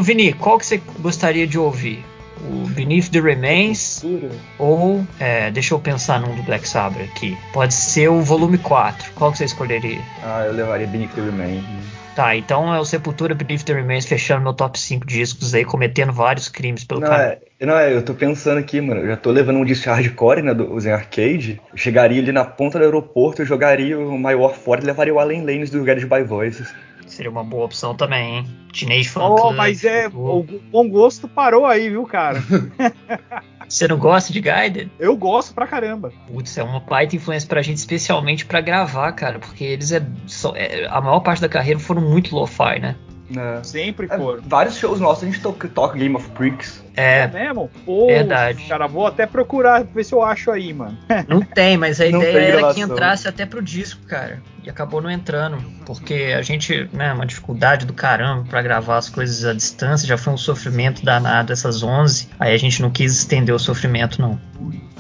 [0.01, 2.03] Vini, qual que você gostaria de ouvir?
[2.49, 4.05] O Beneath the Remains
[4.59, 7.37] ou é, deixa eu pensar num do Black Sabbath aqui.
[7.53, 9.13] Pode ser o volume 4.
[9.15, 10.01] Qual que você escolheria?
[10.23, 11.65] Ah, eu levaria Beneath the Remains.
[12.15, 16.13] Tá, então é o Sepultura Beneath the Remains fechando meu top 5 discos aí, cometendo
[16.13, 17.39] vários crimes pelo não, caminho.
[17.61, 20.43] É, não, é, eu tô pensando aqui, mano, eu já tô levando um disco hardcore,
[20.43, 24.55] né, do Zen Arcade, eu chegaria ali na ponta do aeroporto, eu jogaria o maior
[24.55, 26.75] fora e levaria o Allen Lanes do Garage by Voices.
[27.11, 28.47] Seria uma boa opção também, hein?
[28.73, 29.57] Teenage Fan oh, Club.
[29.57, 30.09] mas é.
[30.09, 32.43] O bom gosto parou aí, viu, cara?
[33.69, 34.91] Você não gosta de Guided?
[34.99, 36.13] Eu gosto pra caramba.
[36.27, 40.53] Putz, é uma baita influência pra gente, especialmente pra gravar, cara, porque eles é, só,
[40.57, 42.97] é, a maior parte da carreira foram muito lo-fi, né?
[43.31, 43.61] Né?
[43.63, 44.43] Sempre É, foram.
[44.47, 46.83] vários shows nossos a gente toca, toca Game of Freaks.
[46.97, 47.71] É É, mesmo?
[47.87, 48.65] Pô, Verdade.
[48.69, 50.99] Cara, vou até procurar, ver se eu acho aí, mano.
[51.29, 54.43] não tem, mas a Não ideia era que entrasse até pro disco, cara.
[54.65, 55.59] E acabou não entrando.
[55.87, 60.19] Porque a gente, né, uma dificuldade do caramba pra gravar as coisas à distância, já
[60.19, 62.29] foi um sofrimento danado essas 11.
[62.39, 64.39] Aí a gente não quis estender o sofrimento, não.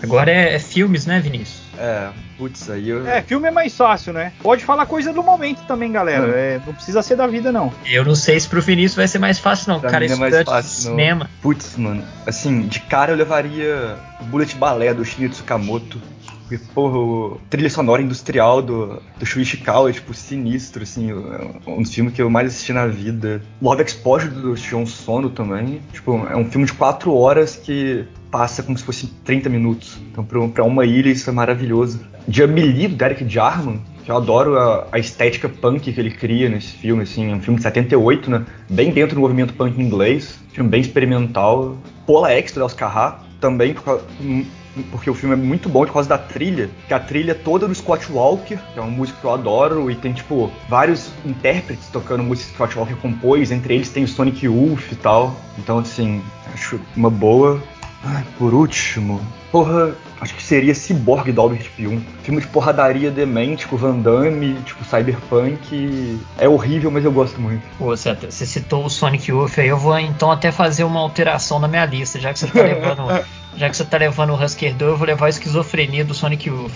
[0.02, 1.60] Agora é, é filmes, né, Vinícius?
[1.76, 2.08] É,
[2.40, 3.06] putz, aí eu.
[3.06, 4.32] É, filme é mais fácil, né?
[4.42, 6.26] Pode falar coisa do momento também, galera.
[6.26, 6.32] Hum.
[6.34, 7.70] É, não precisa ser da vida, não.
[7.84, 9.80] Eu não sei se pro Vinícius vai ser mais fácil, não.
[9.80, 10.96] Pra cara é não é mais fácil, não.
[10.96, 11.30] cinema.
[11.42, 16.00] Putz, mano, assim, de cara eu levaria Bullet Balé do Shinji Tsukamoto.
[16.48, 21.70] Porque, porra, o trilha sonora industrial do, do Shuichi Ishikawa é, tipo, sinistro, assim, é
[21.70, 23.40] um dos filmes que eu mais assisti na vida.
[23.62, 25.80] Love Exposure do Shion Sono também.
[25.92, 29.98] Tipo, é um filme de quatro horas que passa como se fosse 30 minutos.
[30.10, 32.00] Então, pra uma ilha, isso é maravilhoso.
[32.28, 36.68] Jamili, do Derek Jarman, que eu adoro a, a estética punk que ele cria nesse
[36.72, 38.44] filme, assim, é um filme de 78, né?
[38.68, 41.76] Bem dentro do movimento punk inglês, filme bem experimental.
[42.06, 44.44] Pola X, do Ha, também por causa- hum,
[44.90, 47.66] porque o filme é muito bom por causa da trilha, que a trilha é toda
[47.66, 51.88] do Scott Walker, que é uma música que eu adoro, e tem, tipo, vários intérpretes
[51.88, 55.34] tocando músicas que Scott Walker compôs, entre eles tem o Sonic Youth e tal.
[55.58, 56.22] Então, assim,
[56.54, 57.60] acho uma boa.
[58.02, 62.00] Ai, por último, porra, acho que seria Cyborg do Albert Pyun.
[62.22, 66.20] Filme de porradaria demente com Van Damme, tipo, cyberpunk.
[66.38, 67.62] É horrível, mas eu gosto muito.
[67.78, 71.58] Pô, você, você citou o Sonic Youth aí, eu vou então até fazer uma alteração
[71.58, 73.24] na minha lista, já que você tá levando.
[73.56, 76.48] já que você tá levando o Husker Du, eu vou levar a esquizofrenia do Sonic
[76.48, 76.72] Youth.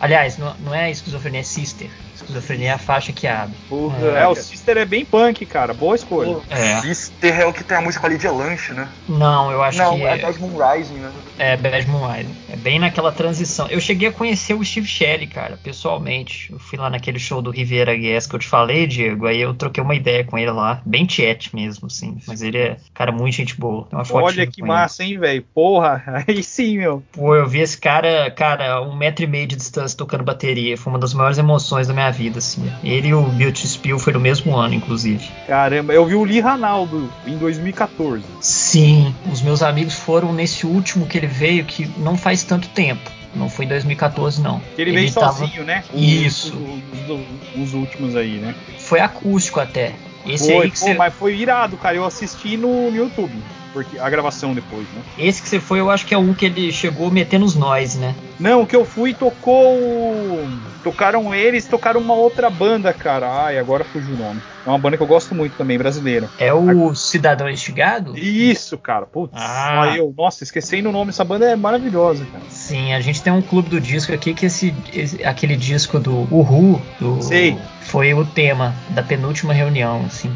[0.00, 1.88] Aliás, não, não é esquizofrenia, é Sister.
[2.14, 3.54] Esquizofrenia é a faixa que abre.
[3.68, 5.72] Porra, É, o Sister é bem punk, cara.
[5.72, 6.38] Boa escolha.
[6.50, 6.80] É.
[6.80, 8.88] Sister é o que tem a música com a Lydia Lunch, né?
[9.08, 10.02] Não, eu acho Não, que.
[10.02, 11.12] é Bad Moon Rising, né?
[11.38, 12.05] É, Bad Moon
[12.48, 13.66] É bem naquela transição.
[13.68, 16.52] Eu cheguei a conhecer o Steve Shelley, cara, pessoalmente.
[16.52, 19.26] Eu fui lá naquele show do Riviera Guess que eu te falei, Diego.
[19.26, 20.80] Aí eu troquei uma ideia com ele lá.
[20.84, 22.18] Bem tiete mesmo, assim.
[22.26, 23.88] Mas ele é, cara, muito gente boa.
[24.10, 24.72] Olha que com ele.
[24.72, 25.44] massa, hein, velho?
[25.54, 27.02] Porra, aí sim, meu.
[27.12, 30.76] Pô, eu vi esse cara, cara, um metro e meio de distância tocando bateria.
[30.76, 32.70] Foi uma das maiores emoções da minha vida, assim.
[32.82, 35.28] Ele e o Beauty Spill foi no mesmo ano, inclusive.
[35.46, 38.24] Caramba, eu vi o Lee Ranaldo em 2014.
[38.40, 43.10] Sim, os meus amigos foram nesse último que ele veio, que não faz tanto tempo.
[43.34, 44.62] Não foi em 2014, não.
[44.78, 45.84] Ele, veio tava- sozinho, né?
[45.92, 46.56] Isso.
[46.56, 48.54] Os, os- os últimos aí, né?
[48.78, 49.92] Foi acústico até.
[50.26, 50.94] Esse foi, aí que pô, você.
[50.94, 51.96] mas foi irado, cara.
[51.96, 53.32] Eu assisti no, no YouTube.
[53.76, 55.02] Porque a gravação depois, né?
[55.18, 57.94] Esse que você foi, eu acho que é um que ele chegou metendo os nós,
[57.94, 58.14] né?
[58.40, 60.48] Não, o que eu fui tocou.
[60.82, 63.44] Tocaram eles, tocaram uma outra banda, cara.
[63.44, 64.40] Ai, agora fugiu o nome.
[64.64, 66.28] É uma banda que eu gosto muito também, brasileira.
[66.38, 68.16] É o Cidadão Instigado?
[68.18, 69.04] Isso, cara.
[69.04, 69.92] Putz, Ah.
[69.96, 70.12] eu.
[70.16, 71.10] Nossa, esquecendo o nome.
[71.10, 72.44] Essa banda é maravilhosa, cara.
[72.48, 76.26] Sim, a gente tem um clube do disco aqui que esse, esse- aquele disco do
[76.34, 77.58] Uhu, do, Sei.
[77.96, 80.30] Foi o tema da penúltima reunião, assim.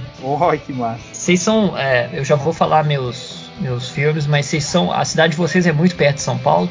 [0.48, 1.02] Ai, que massa.
[1.12, 5.32] Vocês são, é, eu já vou falar meus meus filmes, mas vocês são, a cidade
[5.32, 6.70] de vocês é muito perto de São Paulo?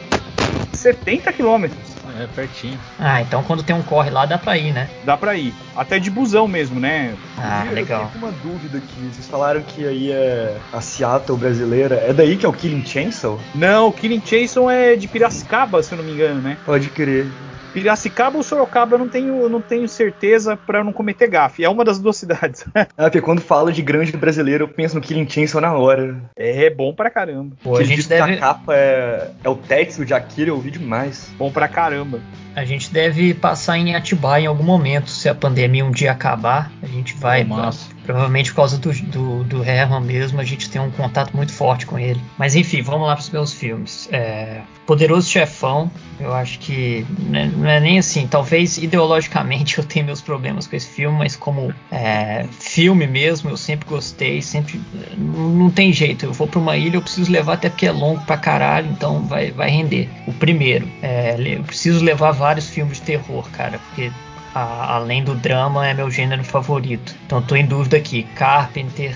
[0.73, 1.77] 70 quilômetros.
[2.19, 2.79] É pertinho.
[2.97, 4.89] Ah, então quando tem um corre lá dá pra ir, né?
[5.05, 5.53] Dá pra ir.
[5.75, 7.13] Até de busão mesmo, né?
[7.37, 8.07] Ah, Eu legal.
[8.07, 9.09] fiquei com uma dúvida aqui.
[9.13, 11.97] Vocês falaram que aí é a Seattle brasileira.
[11.97, 13.39] É daí que é o Killing Chainsaw?
[13.53, 16.57] Não, o Killing Jason é de Piracicaba, se eu não me engano, né?
[16.65, 17.27] Pode crer.
[17.73, 21.63] Piracicaba ou Sorocaba, eu não tenho, eu não tenho certeza pra eu não cometer gafe.
[21.63, 22.65] É uma das duas cidades.
[22.75, 26.17] Ah, porque quando falo de grande brasileiro, eu penso no Killing Chainsaw na hora.
[26.35, 27.55] é bom pra caramba.
[27.63, 31.31] Pô, a gente deve, a capa é, é o Tetsu de Akira, eu ouvi demais.
[31.37, 32.19] Bom pra caramba.
[32.59, 36.69] A gente deve passar em Atibaia em algum momento, se a pandemia um dia acabar,
[36.83, 37.87] a gente vai, massa.
[38.05, 41.85] provavelmente por causa do, do, do Herman mesmo, a gente tem um contato muito forte
[41.85, 42.21] com ele.
[42.37, 44.09] Mas enfim, vamos lá pros meus filmes.
[44.11, 50.03] É, Poderoso Chefão, eu acho que né, não é nem assim, talvez ideologicamente eu tenha
[50.03, 54.81] meus problemas com esse filme, mas como é, filme mesmo, eu sempre gostei, sempre.
[55.15, 58.19] Não, tem jeito, eu vou pra uma ilha, eu preciso levar, até porque é longo
[58.21, 60.09] pra caralho, então vai, vai render.
[60.25, 64.11] O primeiro, é, eu preciso levar vários filmes de terror, cara, porque
[64.55, 67.13] a- além do drama é meu gênero favorito.
[67.25, 69.15] Então tô em dúvida aqui, Carpenter,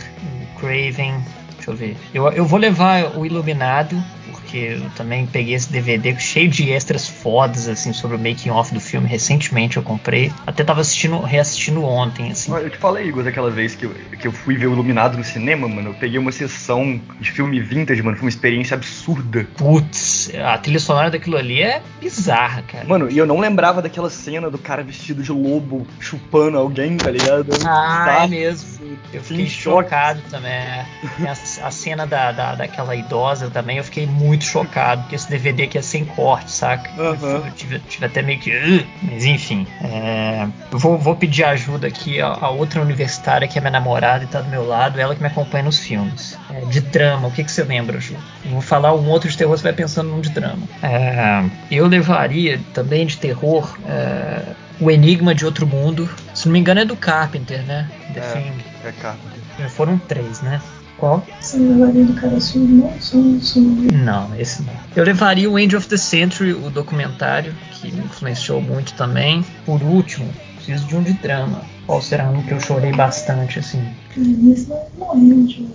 [0.60, 1.16] Craven,
[1.56, 1.98] deixa eu ver.
[2.14, 4.02] Eu, eu vou levar o Iluminado,
[4.34, 8.74] porque eu também peguei esse DVD cheio de extras fodas, assim, sobre o making off
[8.74, 9.08] do filme.
[9.08, 10.32] Recentemente eu comprei.
[10.46, 12.52] Até tava assistindo, reassistindo ontem, assim.
[12.52, 15.24] Eu te falei, Igor, daquela vez que eu, que eu fui ver o Iluminado no
[15.24, 15.90] cinema, mano.
[15.92, 18.18] Eu peguei uma sessão de filme vintage, mano.
[18.18, 19.48] Foi uma experiência absurda.
[19.58, 22.86] Putz, a trilha sonora daquilo ali é bizarra, cara.
[22.86, 27.10] Mano, e eu não lembrava daquela cena do cara vestido de lobo chupando alguém, tá
[27.12, 27.48] ligado?
[27.66, 28.74] Ah, é mesmo.
[29.14, 29.84] Eu Fiquei fiquei em choque.
[29.90, 30.52] chocado também.
[30.52, 30.86] é.
[31.30, 35.64] As a cena da, da, daquela idosa também, eu fiquei muito chocado, porque esse DVD
[35.64, 36.90] aqui é sem corte, saca?
[37.02, 37.46] Uhum.
[37.46, 38.86] Eu tive, tive até meio que.
[39.02, 39.66] Mas enfim.
[39.84, 44.24] é, eu vou, vou pedir ajuda aqui a, a outra universitária que é minha namorada
[44.24, 46.38] e tá do meu lado, ela que me acompanha nos filmes.
[46.50, 48.16] É, de drama, o que, que você lembra, Ju?
[48.46, 50.68] Eu vou falar um outro de terror, você vai pensando num de drama.
[50.82, 53.78] É, eu levaria também de terror.
[53.88, 54.42] é,
[54.80, 56.10] o Enigma de Outro Mundo.
[56.34, 57.90] Se não me engano, é do Carpenter, né?
[58.14, 58.24] The É.
[58.34, 58.54] Thing.
[58.86, 59.70] É Carpenter.
[59.70, 60.60] Foram três, né?
[60.98, 61.26] Qual?
[61.42, 63.02] Você levaria do cara sujo, não?
[63.02, 63.88] Sujo.
[63.94, 64.74] Não, esse não.
[64.96, 69.44] Eu levaria o End of the Century, o documentário, que me influenciou muito também.
[69.66, 71.62] Por último, preciso de um de drama.
[71.86, 73.84] Qual será um que eu chorei bastante, assim?
[74.16, 75.68] Isso não morreu de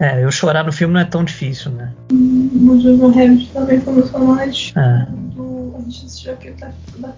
[0.00, 1.92] É, eu chorar no filme não é tão difícil, né?
[2.10, 4.72] O Jojo Rabbit também foi meu favorito.
[4.76, 5.06] É.
[5.34, 7.14] Do, a gente assistiu aquele da, da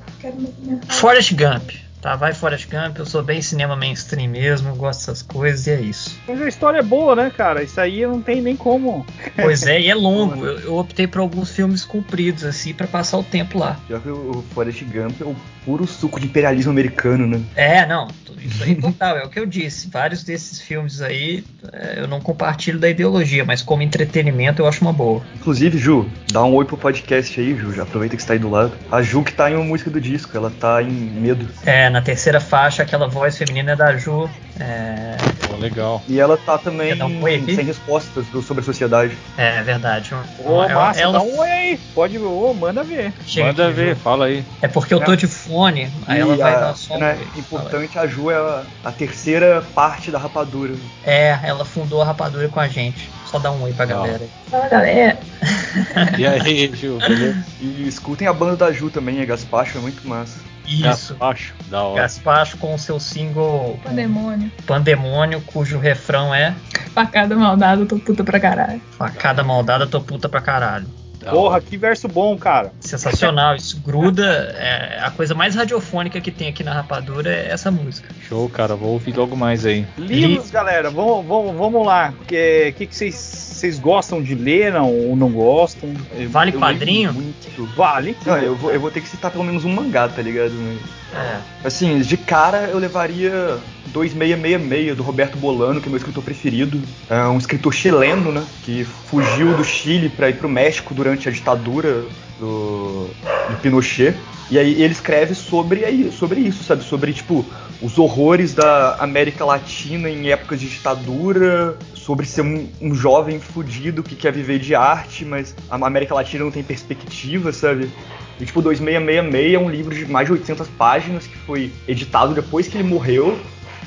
[0.89, 1.71] Forrest Gump.
[2.05, 5.71] Tá, vai Forrest Gump, eu sou bem cinema mainstream mesmo, eu gosto dessas coisas e
[5.71, 6.21] é isso.
[6.29, 7.63] Mas a história é boa, né, cara?
[7.63, 9.07] Isso aí não tem nem como.
[9.35, 10.35] Pois é, e é longo.
[10.45, 13.81] Eu, eu optei por alguns filmes compridos, assim, pra passar o tempo lá.
[13.89, 17.41] Já que o Forrest Gump o puro suco de imperialismo americano, né?
[17.55, 18.09] É, não,
[18.45, 19.89] isso aí total, é o que eu disse.
[19.89, 24.83] Vários desses filmes aí é, eu não compartilho da ideologia, mas como entretenimento eu acho
[24.83, 25.23] uma boa.
[25.35, 27.73] Inclusive, Ju, dá um oi pro podcast aí, Ju.
[27.73, 28.73] Já aproveita que você tá aí do lado.
[28.91, 31.49] A Ju que tá em uma música do disco, ela tá em medo.
[31.65, 34.29] É, na terceira faixa, aquela voz feminina é da Ju.
[34.61, 35.17] É,
[35.55, 36.03] Pô, legal.
[36.09, 37.23] E ela tá também um
[37.55, 39.17] sem respostas do- sobre a sociedade.
[39.37, 40.15] é verdade.
[40.45, 41.81] Ô, Ela- massa, ela- dá um oi aí.
[41.95, 43.13] Pode, ô, manda ver.
[43.27, 44.01] Chega Manda aqui, ver, Ju.
[44.01, 44.45] fala aí.
[44.61, 47.17] É porque eu tô de fone, aí e ela vai a, dar só um né,
[47.19, 47.41] oi.
[47.41, 50.75] importante, a Ju é a, a terceira parte da rapadura.
[51.05, 53.11] É, ela fundou a rapadura com a gente.
[53.35, 54.25] Só dá um oi pra galera.
[54.49, 55.19] Fala, galera.
[56.17, 57.45] E aí, Gil, beleza?
[57.61, 60.39] E escutem a banda da Ju também, é Gaspacho, é muito massa.
[60.65, 61.17] Isso.
[61.19, 62.03] Acho, da hora.
[62.03, 64.53] Gaspacho com o seu single Pandemônio.
[64.65, 66.55] Pandemônio, cujo refrão é
[66.95, 68.81] Facada maldada, eu tô puta pra caralho.
[68.93, 70.87] Facada maldada, tô puta pra caralho.
[71.31, 72.73] Porra, que verso bom, cara.
[72.81, 74.55] Sensacional, isso gruda.
[74.59, 78.09] É, a coisa mais radiofônica que tem aqui na Rapadura é essa música.
[78.29, 78.75] Show, cara.
[78.77, 79.87] Vou ouvir logo mais aí.
[79.99, 82.13] Livros, galera, vamos, vamos, vamos lá.
[82.21, 83.15] O que, que, que vocês
[83.55, 85.89] vocês gostam de ler não, ou não gostam?
[86.19, 87.13] Eu- Vale eu quadrinho?
[87.15, 87.65] Muito.
[87.75, 88.17] Vale.
[88.27, 90.53] Não, eu vou, eu vou ter que citar pelo menos um mangá, tá ligado?
[90.53, 90.79] Mas,
[91.19, 91.39] É.
[91.65, 93.57] Assim, de cara eu levaria
[93.93, 96.83] 2666 do Roberto Bolano, que é meu escritor preferido.
[97.09, 98.45] É um escritor chileno, né?
[98.65, 102.05] Que fugiu do Chile pra ir pro México durante a ditadura
[102.39, 103.09] do,
[103.51, 104.15] do Pinochet.
[104.51, 106.85] E aí ele escreve sobre, sobre isso, sabe?
[106.85, 107.45] Sobre, tipo,
[107.81, 114.03] os horrores da América Latina em épocas de ditadura, sobre ser um, um jovem fudido
[114.03, 117.91] que quer viver de arte, mas a América Latina não tem perspectiva, sabe?
[118.39, 122.69] E, tipo, 2666 é um livro de mais de 800 páginas que foi editado depois
[122.69, 123.39] que ele morreu.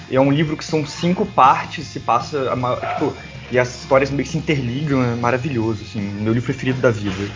[0.10, 2.50] É um livro que são cinco partes, se passa.
[2.94, 3.14] tipo,
[3.52, 7.30] e as histórias meio que se interligam, é maravilhoso, assim, meu livro preferido da vida.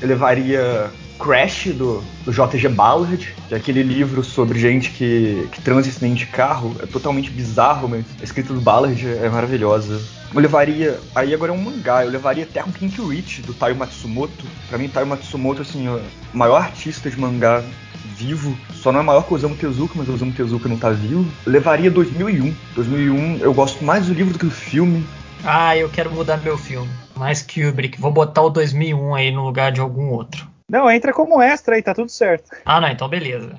[0.00, 5.62] Eu levaria Crash, do, do JG Ballard, que é aquele livro sobre gente que, que
[5.62, 6.74] transa acidente de carro.
[6.82, 10.00] É totalmente bizarro, mas a escrita do Ballard é maravilhosa.
[10.34, 10.98] Eu levaria.
[11.14, 14.44] Aí agora é um mangá, eu levaria até um Pink Reach, do Taiyo Matsumoto.
[14.68, 16.00] Pra mim, Taiyo Matsumoto, assim, o
[16.32, 17.62] maior artista de mangá
[18.04, 18.56] vivo.
[18.72, 21.26] Só não é maior que o Osamu Tezuka, mas o Osamu Tezuka não tá vivo.
[21.46, 22.54] Levaria 2001.
[22.74, 25.04] 2001, eu gosto mais do livro do que do filme.
[25.44, 26.88] Ah, eu quero mudar meu filme.
[27.16, 28.00] Mais Kubrick.
[28.00, 30.46] Vou botar o 2001 aí no lugar de algum outro.
[30.70, 32.50] Não, entra como extra aí, tá tudo certo.
[32.64, 33.50] Ah, não, então beleza.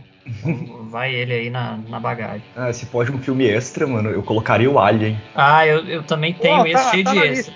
[0.89, 2.43] Vai ele aí na, na bagagem.
[2.55, 5.17] Ah, se pode um filme extra, mano, eu colocaria o Alien.
[5.35, 7.53] Ah, eu, eu também tenho Pô, esse tá- cheio tá de extra.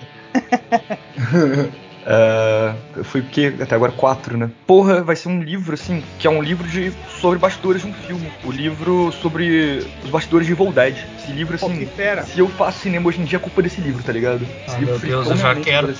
[2.06, 2.72] É,
[3.04, 4.50] foi porque até agora quatro, né?
[4.66, 7.92] Porra, vai ser um livro, assim, que é um livro de sobre bastidores de um
[7.92, 8.30] filme.
[8.44, 10.96] O livro sobre os bastidores de Evil Dead.
[11.18, 12.22] Esse livro, Pô, assim, fera.
[12.22, 14.42] se eu faço cinema hoje em dia, é culpa desse livro, tá ligado?
[14.66, 15.94] Esse Ah, livro meu Deus, eu já quero.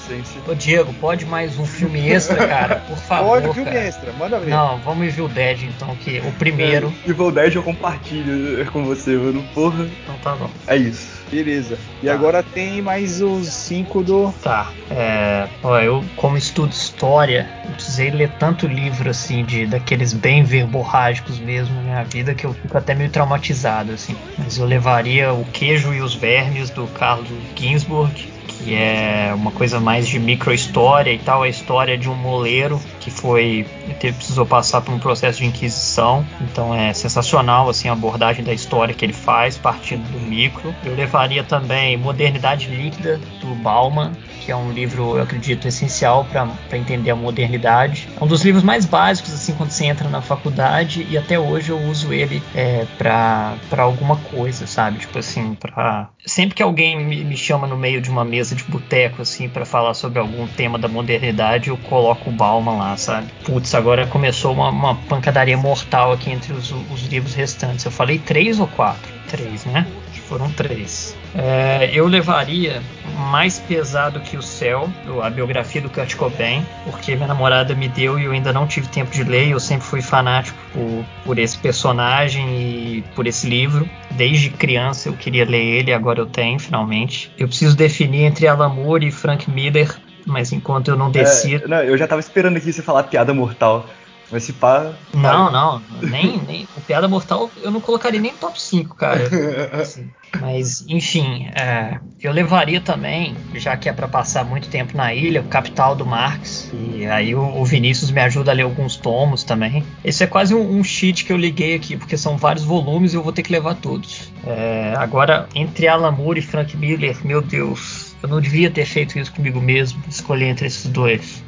[0.47, 2.77] Ô Diego, pode mais um filme extra, cara?
[2.77, 3.41] Por favor.
[3.41, 3.85] Pode o filme cara.
[3.85, 4.51] extra, manda ver.
[4.51, 6.93] Não, vamos em Evil Dead então, que o primeiro.
[7.07, 9.45] É, Evil Dead eu compartilho com você, mano.
[9.55, 10.51] Porra, Então tá bom.
[10.67, 11.18] é isso.
[11.31, 11.79] Beleza.
[12.03, 12.15] E Tá.
[12.15, 14.33] agora tem mais os cinco do.
[14.43, 14.73] Tá.
[14.91, 20.43] É, ó, eu, como estudo história, eu precisei ler tanto livro assim, de daqueles bem
[20.43, 24.17] verborrágicos mesmo na minha vida, que eu fico até meio traumatizado, assim.
[24.39, 28.29] Mas eu levaria O Queijo e os Vermes, do Carlos Ginsburg,
[28.59, 33.11] que é uma coisa mais de micro-história e tal, a história de um moleiro que
[33.11, 33.67] foi.
[34.01, 36.27] Teve, precisou passar por um processo de inquisição.
[36.41, 40.75] Então é sensacional assim, a abordagem da história que ele faz, partindo do micro.
[40.85, 44.13] Eu levaria também Modernidade Líquida, do Bauman,
[44.49, 48.09] que é um livro, eu acredito, essencial para entender a modernidade.
[48.19, 51.69] É um dos livros mais básicos, assim, quando você entra na faculdade e até hoje
[51.69, 55.01] eu uso ele é, pra alguma coisa, sabe?
[55.01, 56.09] Tipo assim, pra.
[56.25, 59.93] Sempre que alguém me, chama no meio de uma mesa de boteco, assim, para falar
[59.93, 63.27] sobre algum tema da modernidade, eu coloco o Bauman lá, sabe?
[63.45, 67.85] Putz, agora começou uma, uma pancadaria mortal aqui entre os, os livros restantes.
[67.85, 69.13] Eu falei três ou quatro?
[69.29, 69.87] Três, né?
[70.29, 71.17] Foram três.
[71.35, 72.83] É, eu levaria
[73.31, 74.89] mais pesado que o céu,
[75.23, 78.89] a biografia do Kurt Cobain, porque minha namorada me deu e eu ainda não tive
[78.89, 79.49] tempo de ler.
[79.49, 83.89] Eu sempre fui fanático por, por esse personagem e por esse livro.
[84.11, 87.33] Desde criança eu queria ler ele, agora eu tenho finalmente.
[87.39, 91.65] Eu preciso definir entre Alan Moore e Frank Miller, mas enquanto eu não decido.
[91.65, 93.87] É, não, eu já tava esperando aqui você falar piada mortal.
[94.31, 94.93] Mas se pá.
[95.15, 96.69] Não, não, nem, nem.
[96.77, 99.23] O Piada Mortal eu não colocaria nem no top 5, cara.
[99.81, 100.11] Assim,
[100.41, 105.41] mas, enfim, é, eu levaria também, já que é para passar muito tempo na ilha,
[105.41, 106.71] o Capital do Marx.
[106.73, 109.83] E aí o, o, Vinícius me ajuda a ler alguns tomos também.
[110.05, 113.17] Esse é quase um, um cheat que eu liguei aqui, porque são vários volumes e
[113.17, 114.31] eu vou ter que levar todos.
[114.47, 119.19] É, agora, entre Alan Moore e Frank Miller, meu Deus, eu não devia ter feito
[119.19, 121.43] isso comigo mesmo, escolher entre esses dois.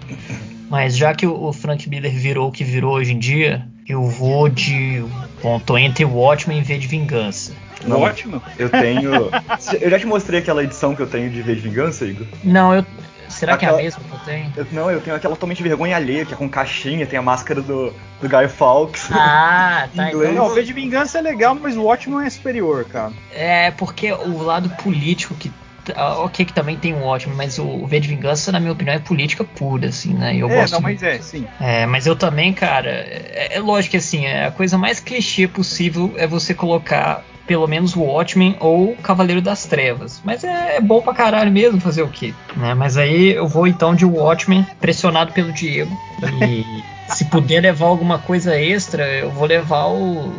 [0.71, 4.49] Mas já que o Frank Miller virou o que virou hoje em dia, eu vou
[4.49, 5.05] de.
[5.43, 7.53] Bom, tô entre o Watchmen e V de Vingança.
[7.85, 8.41] Não, Ótimo.
[8.57, 9.11] Eu tenho.
[9.81, 12.25] eu já te mostrei aquela edição que eu tenho de V de Vingança, Igor?
[12.45, 12.87] Não, eu.
[13.29, 13.79] Será aquela...
[13.79, 14.53] que é a mesma que eu tenho?
[14.57, 17.61] Eu, não, eu tenho aquela totalmente vergonha alheia, que é com caixinha, tem a máscara
[17.61, 19.09] do, do Guy Fawkes.
[19.13, 20.09] Ah, tá.
[20.09, 20.33] então...
[20.33, 23.13] Não, o V de Vingança é legal, mas o Watchmen é superior, cara.
[23.33, 25.51] É, porque o lado político que
[25.97, 28.99] ok que também tem um ótimo, mas o V de Vingança, na minha opinião, é
[28.99, 30.37] política pura, assim, né?
[30.37, 31.47] Eu é, gosto não, mas é, sim.
[31.61, 35.47] É, mas eu também, cara, é, é lógico que assim, é, a coisa mais clichê
[35.47, 40.21] possível é você colocar pelo menos o Watchmen ou o Cavaleiro das Trevas.
[40.25, 42.33] Mas é, é, bom pra caralho mesmo fazer o quê?
[42.57, 42.75] Né?
[42.75, 45.99] Mas aí eu vou então de Watchmen, pressionado pelo Diego.
[46.41, 50.33] E se puder levar alguma coisa extra, eu vou levar o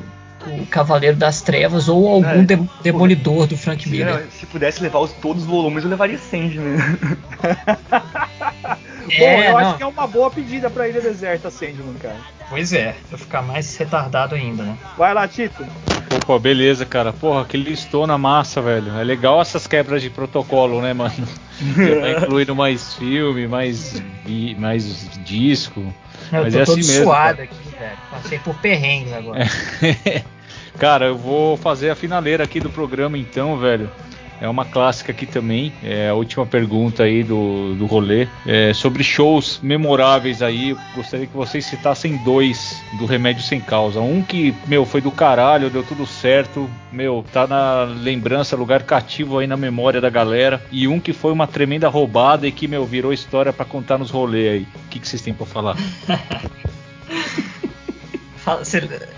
[0.48, 4.26] o Cavaleiro das Trevas ou algum é, de demolidor do Frank Miller.
[4.32, 6.78] Se pudesse levar os, todos os volumes, eu levaria Sandman.
[9.10, 9.58] É, Bom, eu não.
[9.58, 12.18] acho que é uma boa pedida pra Ilha Deserta, Sandman, cara.
[12.50, 14.78] Pois é, pra ficar mais retardado ainda, né?
[14.98, 15.66] Vai lá, Tito.
[16.14, 17.14] Opa, beleza, cara.
[17.14, 18.98] Porra, que listou na massa, velho.
[19.00, 21.14] É legal essas quebras de protocolo, né, mano?
[22.02, 24.02] vai incluindo mais filme, mais,
[24.58, 25.82] mais disco.
[26.32, 27.98] Eu Mas tô é todo assim suado mesmo, aqui, velho.
[28.10, 29.46] Passei por perrengues agora.
[30.78, 33.90] cara, eu vou fazer a finaleira aqui do programa então, velho.
[34.42, 35.72] É uma clássica aqui também.
[35.84, 38.28] É a última pergunta aí do, do rolê.
[38.46, 40.76] É sobre shows memoráveis aí.
[40.96, 44.02] Gostaria que vocês citassem dois do Remédio Sem Causa.
[44.02, 46.68] Um que, meu, foi do caralho, deu tudo certo.
[46.92, 50.60] Meu, tá na lembrança, lugar cativo aí na memória da galera.
[50.72, 54.10] E um que foi uma tremenda roubada e que, meu, virou história para contar nos
[54.10, 54.68] rolês aí.
[54.86, 55.78] O que, que vocês têm pra falar?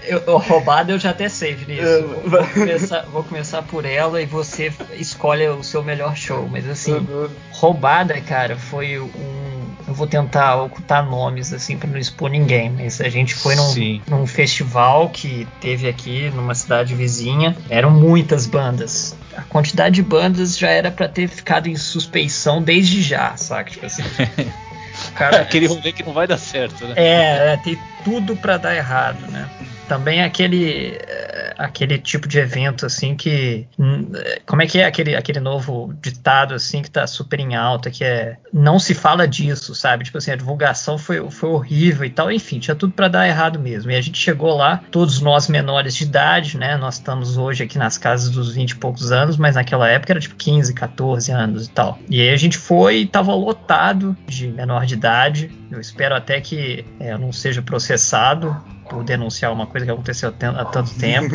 [0.03, 2.05] eu, eu, roubada eu já até sei, Vinícius.
[2.26, 6.47] Vou começar, vou começar por ela e você escolhe o seu melhor show.
[6.49, 7.30] Mas assim, uhum.
[7.51, 9.53] roubada, cara, foi um.
[9.86, 14.01] Eu vou tentar ocultar nomes assim para não expor ninguém, mas a gente foi num,
[14.07, 17.55] num, festival que teve aqui numa cidade vizinha.
[17.69, 19.15] Eram muitas bandas.
[19.36, 23.71] A quantidade de bandas já era para ter ficado em suspeição desde já, saca?
[23.71, 24.03] Tipo assim.
[25.12, 26.93] Cara, Aquele rolê que não vai dar certo, né?
[26.95, 29.49] É, é tem tudo para dar errado, né?
[29.88, 34.11] Também aquele eh, aquele tipo de evento assim que hum,
[34.45, 38.03] como é que é aquele, aquele novo ditado assim que tá super em alta que
[38.03, 40.03] é não se fala disso, sabe?
[40.03, 43.59] Tipo assim, a divulgação foi, foi horrível e tal, enfim, tinha tudo para dar errado
[43.59, 43.89] mesmo.
[43.89, 46.77] E a gente chegou lá, todos nós menores de idade, né?
[46.77, 50.19] Nós estamos hoje aqui nas casas dos 20 e poucos anos, mas naquela época era
[50.19, 51.97] tipo 15, 14 anos e tal.
[52.09, 55.51] E aí a gente foi e tava lotado de menor de idade.
[55.71, 58.55] Eu espero até que é, eu não seja processado
[58.93, 61.33] por denunciar uma coisa que aconteceu há tanto tempo.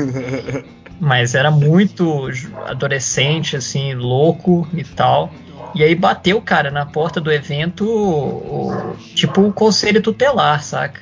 [1.00, 2.28] Mas era muito
[2.66, 5.30] adolescente, assim, louco e tal.
[5.74, 11.00] E aí bateu, cara, na porta do evento, o, tipo o conselho tutelar, saca?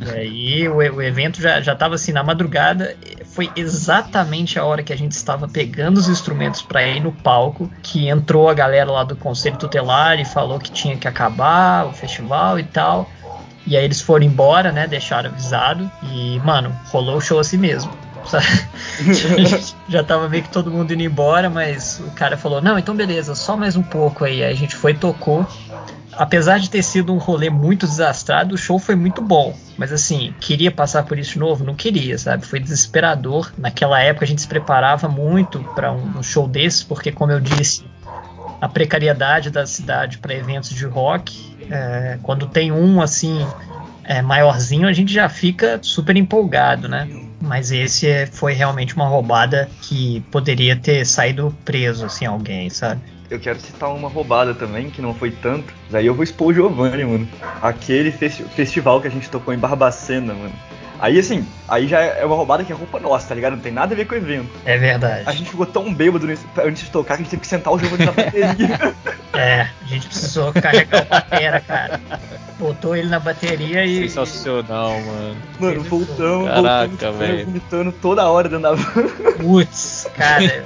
[0.00, 2.96] E aí o, o, evento já, já tava assim na madrugada.
[3.26, 7.70] Foi exatamente a hora que a gente estava pegando os instrumentos para ir no palco
[7.82, 11.92] que entrou a galera lá do conselho tutelar e falou que tinha que acabar o
[11.92, 13.08] festival e tal.
[13.68, 14.86] E aí eles foram embora, né?
[14.86, 15.90] Deixaram avisado.
[16.02, 17.92] E, mano, rolou o show assim mesmo.
[19.88, 23.34] já tava meio que todo mundo indo embora, mas o cara falou: Não, então beleza,
[23.34, 24.42] só mais um pouco aí.
[24.42, 25.46] Aí a gente foi tocou.
[26.12, 29.54] Apesar de ter sido um rolê muito desastrado, o show foi muito bom.
[29.76, 31.62] Mas assim, queria passar por isso de novo?
[31.62, 32.44] Não queria, sabe?
[32.44, 33.52] Foi desesperador.
[33.56, 37.84] Naquela época a gente se preparava muito para um show desses, porque, como eu disse,
[38.60, 41.56] a precariedade da cidade para eventos de rock.
[41.70, 43.46] É, quando tem um assim
[44.04, 47.08] é, maiorzinho, a gente já fica super empolgado, né?
[47.40, 53.00] Mas esse é- foi realmente uma roubada que poderia ter saído preso, assim, alguém, sabe?
[53.30, 55.72] Eu quero citar uma roubada também, que não foi tanto.
[55.90, 57.28] Daí eu vou expor o Giovanni, mano.
[57.60, 60.52] Aquele festi- festival que a gente tocou em Barbacena, mano.
[61.00, 63.52] Aí assim, aí já é uma roubada que é roupa nossa, tá ligado?
[63.54, 64.50] Não tem nada a ver com o evento.
[64.64, 65.22] É verdade.
[65.26, 67.72] A gente ficou tão bêbado nesse- antes de tocar que a gente teve que sentar
[67.72, 68.94] o Giovanni na bateria.
[69.34, 72.00] É, a gente precisou carregar o batera, cara.
[72.58, 74.08] Botou ele na bateria e.
[74.08, 75.36] Sensacional, mano.
[75.60, 77.44] Mano, voltamos, Caraca, velho.
[77.46, 79.08] vomitando toda hora dentro da van.
[79.38, 80.64] Putz, cara.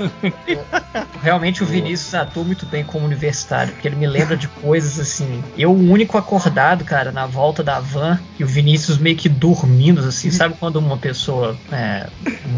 [0.49, 0.64] eu-
[1.22, 5.43] realmente o Vinícius atua muito bem como universitário, porque ele me lembra de coisas assim.
[5.57, 10.01] Eu, o único acordado, cara, na volta da van, e o Vinícius meio que dormindo,
[10.01, 10.30] assim.
[10.30, 12.07] Sabe quando uma pessoa é,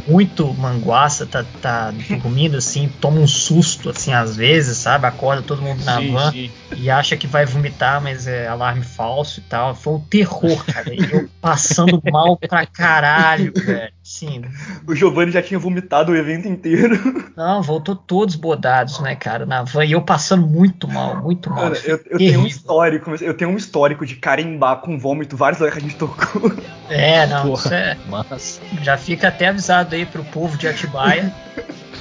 [0.06, 5.06] muito manguaça tá, tá dormindo, assim, toma um susto, assim, às vezes, sabe?
[5.06, 6.50] Acorda todo mundo na Sim, van sim.
[6.76, 9.74] e acha que vai vomitar, mas é alarme falso e tal.
[9.74, 10.92] Foi um terror, cara.
[10.94, 13.92] E eu passando mal pra caralho, velho.
[14.02, 14.42] Sim,
[14.86, 17.32] O Giovanni já tinha vomitado o evento inteiro.
[17.36, 19.84] não, voltou todos bodados, né, cara, na van.
[19.84, 21.74] E eu passando muito mal, muito mal.
[21.74, 25.58] Foi eu, eu tenho um histórico, eu tenho um histórico de carimbar com vômito vários
[25.60, 26.52] lugares que a gente tocou.
[26.90, 27.60] É, não, Porra.
[27.60, 27.98] isso é.
[28.08, 28.60] Massa.
[28.82, 31.32] Já fica até avisado aí pro povo de Atibaia.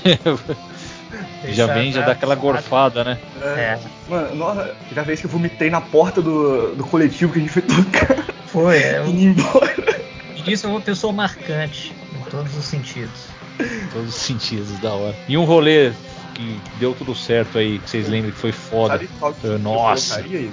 [1.49, 3.17] já vem, já dá aquela gorfada, né?
[3.41, 3.77] É,
[4.09, 7.51] Mano, nossa, já vez que eu vomitei na porta do, do coletivo que a gente
[7.51, 8.77] foi tocar foi.
[8.77, 9.75] É, e o ir embora.
[10.35, 13.27] Vinícius é uma pessoa marcante, em todos os sentidos.
[13.91, 15.15] Todos os sentidos, da hora.
[15.27, 15.91] E um rolê
[16.33, 18.93] que deu tudo certo aí, que vocês lembram que foi foda.
[18.95, 20.15] Sabe qual que eu Nossa.
[20.15, 20.49] colocaria?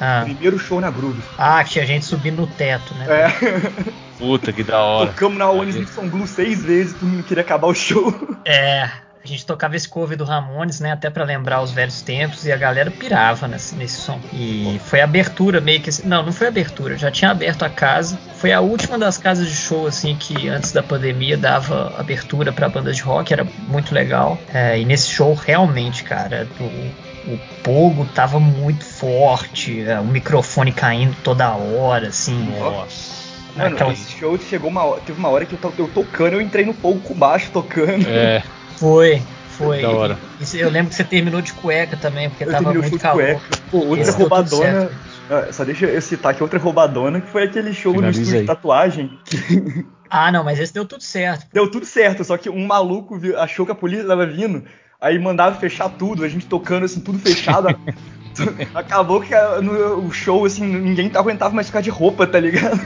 [0.00, 1.20] Ah, Primeiro show na Groove.
[1.36, 3.06] ah, que tinha gente subindo no teto, né?
[3.10, 3.72] É,
[4.16, 5.10] Puta que da hora.
[5.10, 8.14] tocamos na Onis Nixon Blue seis vezes, todo mundo queria acabar o show.
[8.44, 8.88] É,
[9.22, 10.92] a gente tocava esse cover do Ramones, né?
[10.92, 14.18] Até pra lembrar os velhos tempos e a galera pirava nesse, nesse som.
[14.32, 16.06] E foi a abertura meio que assim.
[16.06, 18.18] Não, não foi abertura, já tinha aberto a casa.
[18.36, 22.68] Foi a última das casas de show, assim, que antes da pandemia dava abertura pra
[22.68, 24.38] bandas de rock, era muito legal.
[24.52, 30.72] É, e nesse show, realmente, cara, o, o pogo tava muito forte, é, o microfone
[30.72, 32.52] caindo toda hora, assim.
[32.58, 33.18] Nossa.
[33.56, 36.40] Mano, Aquela- esse show chegou uma hora, teve uma hora que eu, eu tocando, eu
[36.40, 38.06] entrei no fogo com baixo tocando.
[38.08, 38.42] É,
[38.78, 39.22] Foi,
[39.56, 39.82] foi.
[39.82, 40.18] Da hora.
[40.40, 43.22] E- eu lembro que você terminou de cueca também, porque Eu tava muito de calor.
[43.22, 43.40] cueca.
[43.70, 44.90] Pô, outra Esse roubadona.
[45.30, 48.34] Ah, Só deixa eu citar aqui outra roubadona, que foi aquele show Finaliza no estúdio
[48.36, 48.40] aí.
[48.42, 49.18] de tatuagem.
[49.24, 51.46] Que Ah, não, mas esse deu tudo certo.
[51.52, 54.64] deu tudo certo, só que um maluco viu- achou que a polícia tava vindo,
[54.98, 57.68] aí mandava fechar tudo, a gente tocando assim, tudo fechado.
[58.74, 62.78] Acabou que a- no, o show, assim, ninguém aguentava mais ficar de roupa, tá ligado?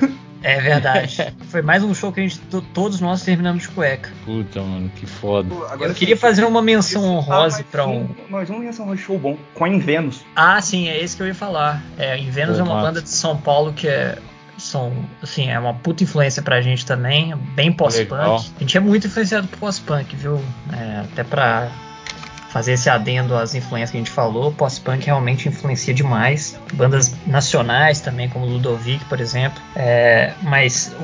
[0.43, 1.33] É verdade.
[1.51, 4.11] Foi mais um show que a gente to- todos nós terminamos de cueca.
[4.25, 5.55] puta, mano, que foda.
[5.81, 8.09] Eu queria fazer uma menção honrosa pra um.
[8.29, 10.25] Mas um menção honrosa de show bom, com a em Vênus.
[10.35, 11.83] Ah, sim, é esse que eu ia falar.
[11.99, 12.17] É,
[12.57, 12.87] Pô, é uma massa.
[12.89, 14.19] banda de São Paulo que é.
[14.59, 18.51] São, assim, é uma puta influência pra gente também, bem pós-punk.
[18.57, 20.41] A gente é muito influenciado por pós-punk, viu?
[20.73, 21.69] É, até pra
[22.53, 26.59] fazer esse adendo às influências que a gente falou, pós-punk realmente influencia demais.
[26.75, 29.61] Bandas nacionais também, como Ludovic, por exemplo.
[29.75, 30.95] É, mas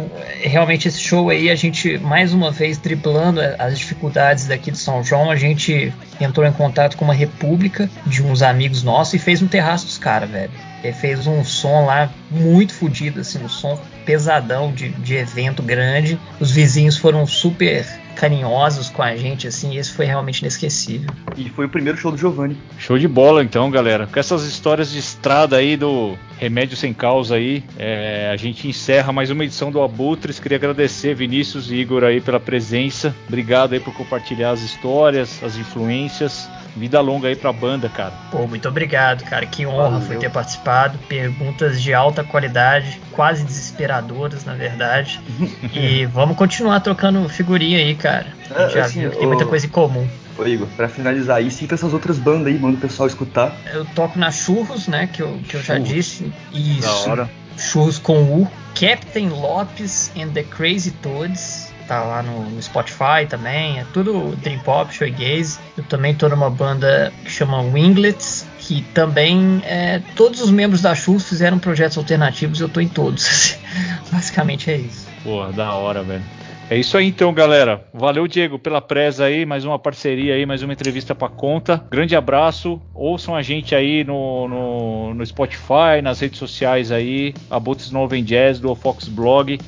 [0.43, 5.03] realmente esse show aí, a gente, mais uma vez, driblando as dificuldades daqui de São
[5.03, 9.41] João, a gente entrou em contato com uma república de uns amigos nossos e fez
[9.41, 10.53] um terraço dos caras, velho.
[10.85, 16.19] Ele fez um som lá muito fodido, assim, um som pesadão de, de evento grande.
[16.39, 17.87] Os vizinhos foram super
[18.19, 21.09] carinhosos com a gente, assim, e esse foi realmente inesquecível.
[21.37, 22.57] E foi o primeiro show do Giovanni.
[22.77, 24.09] Show de bola então, galera.
[24.09, 29.13] Com essas histórias de estrada aí do Remédio Sem Causa aí, é, a gente encerra
[29.13, 30.41] mais uma edição do Abutres.
[30.41, 33.15] Queria agradecer Vinícius e Igor aí pela presença.
[33.29, 36.51] Obrigado aí por compartilhar as histórias, as influências.
[36.79, 38.13] Vida longa aí pra banda, cara.
[38.31, 39.45] Pô, muito obrigado, cara.
[39.47, 40.07] Que honra Valeu.
[40.07, 40.99] foi ter participado.
[41.09, 45.21] Perguntas de alta qualidade, quase desesperadoras, na verdade.
[45.75, 48.27] e vamos continuar trocando figurinha aí, cara.
[48.51, 50.09] A gente É, já assim, viu que tem muita coisa em comum.
[50.39, 53.53] Ô Igor, pra finalizar aí, cita essas outras bandas aí, manda o pessoal escutar.
[53.75, 55.09] Eu toco na Churros, né?
[55.13, 55.89] Que eu, que eu já Churros.
[55.89, 56.33] disse.
[56.53, 56.83] Isso.
[57.07, 57.31] Da hora.
[57.57, 58.49] Churros com U.
[58.79, 61.68] Captain Lopes and the Crazy Toads.
[61.89, 63.81] Tá lá no, no Spotify também.
[63.81, 65.59] É tudo Dream Pop, Shoegaze.
[65.77, 68.47] Eu também tô numa banda que chama Winglets.
[68.59, 72.61] Que também é, todos os membros da Churros fizeram projetos alternativos.
[72.61, 73.57] Eu tô em todos.
[74.13, 75.09] Basicamente é isso.
[75.25, 76.23] Porra, da hora, velho.
[76.71, 77.89] É isso aí então, galera.
[77.95, 81.83] Valeu, Diego, pela presa aí, mais uma parceria aí, mais uma entrevista pra conta.
[81.91, 82.79] Grande abraço.
[82.93, 88.61] Ouçam a gente aí no, no, no Spotify, nas redes sociais aí, Abutres Noven Jazz
[88.61, 89.59] do Fox Blog.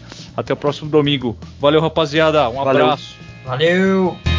[0.41, 1.37] Até o próximo domingo.
[1.61, 2.49] Valeu, rapaziada.
[2.49, 2.85] Um Valeu.
[2.85, 3.17] abraço.
[3.45, 4.30] Valeu!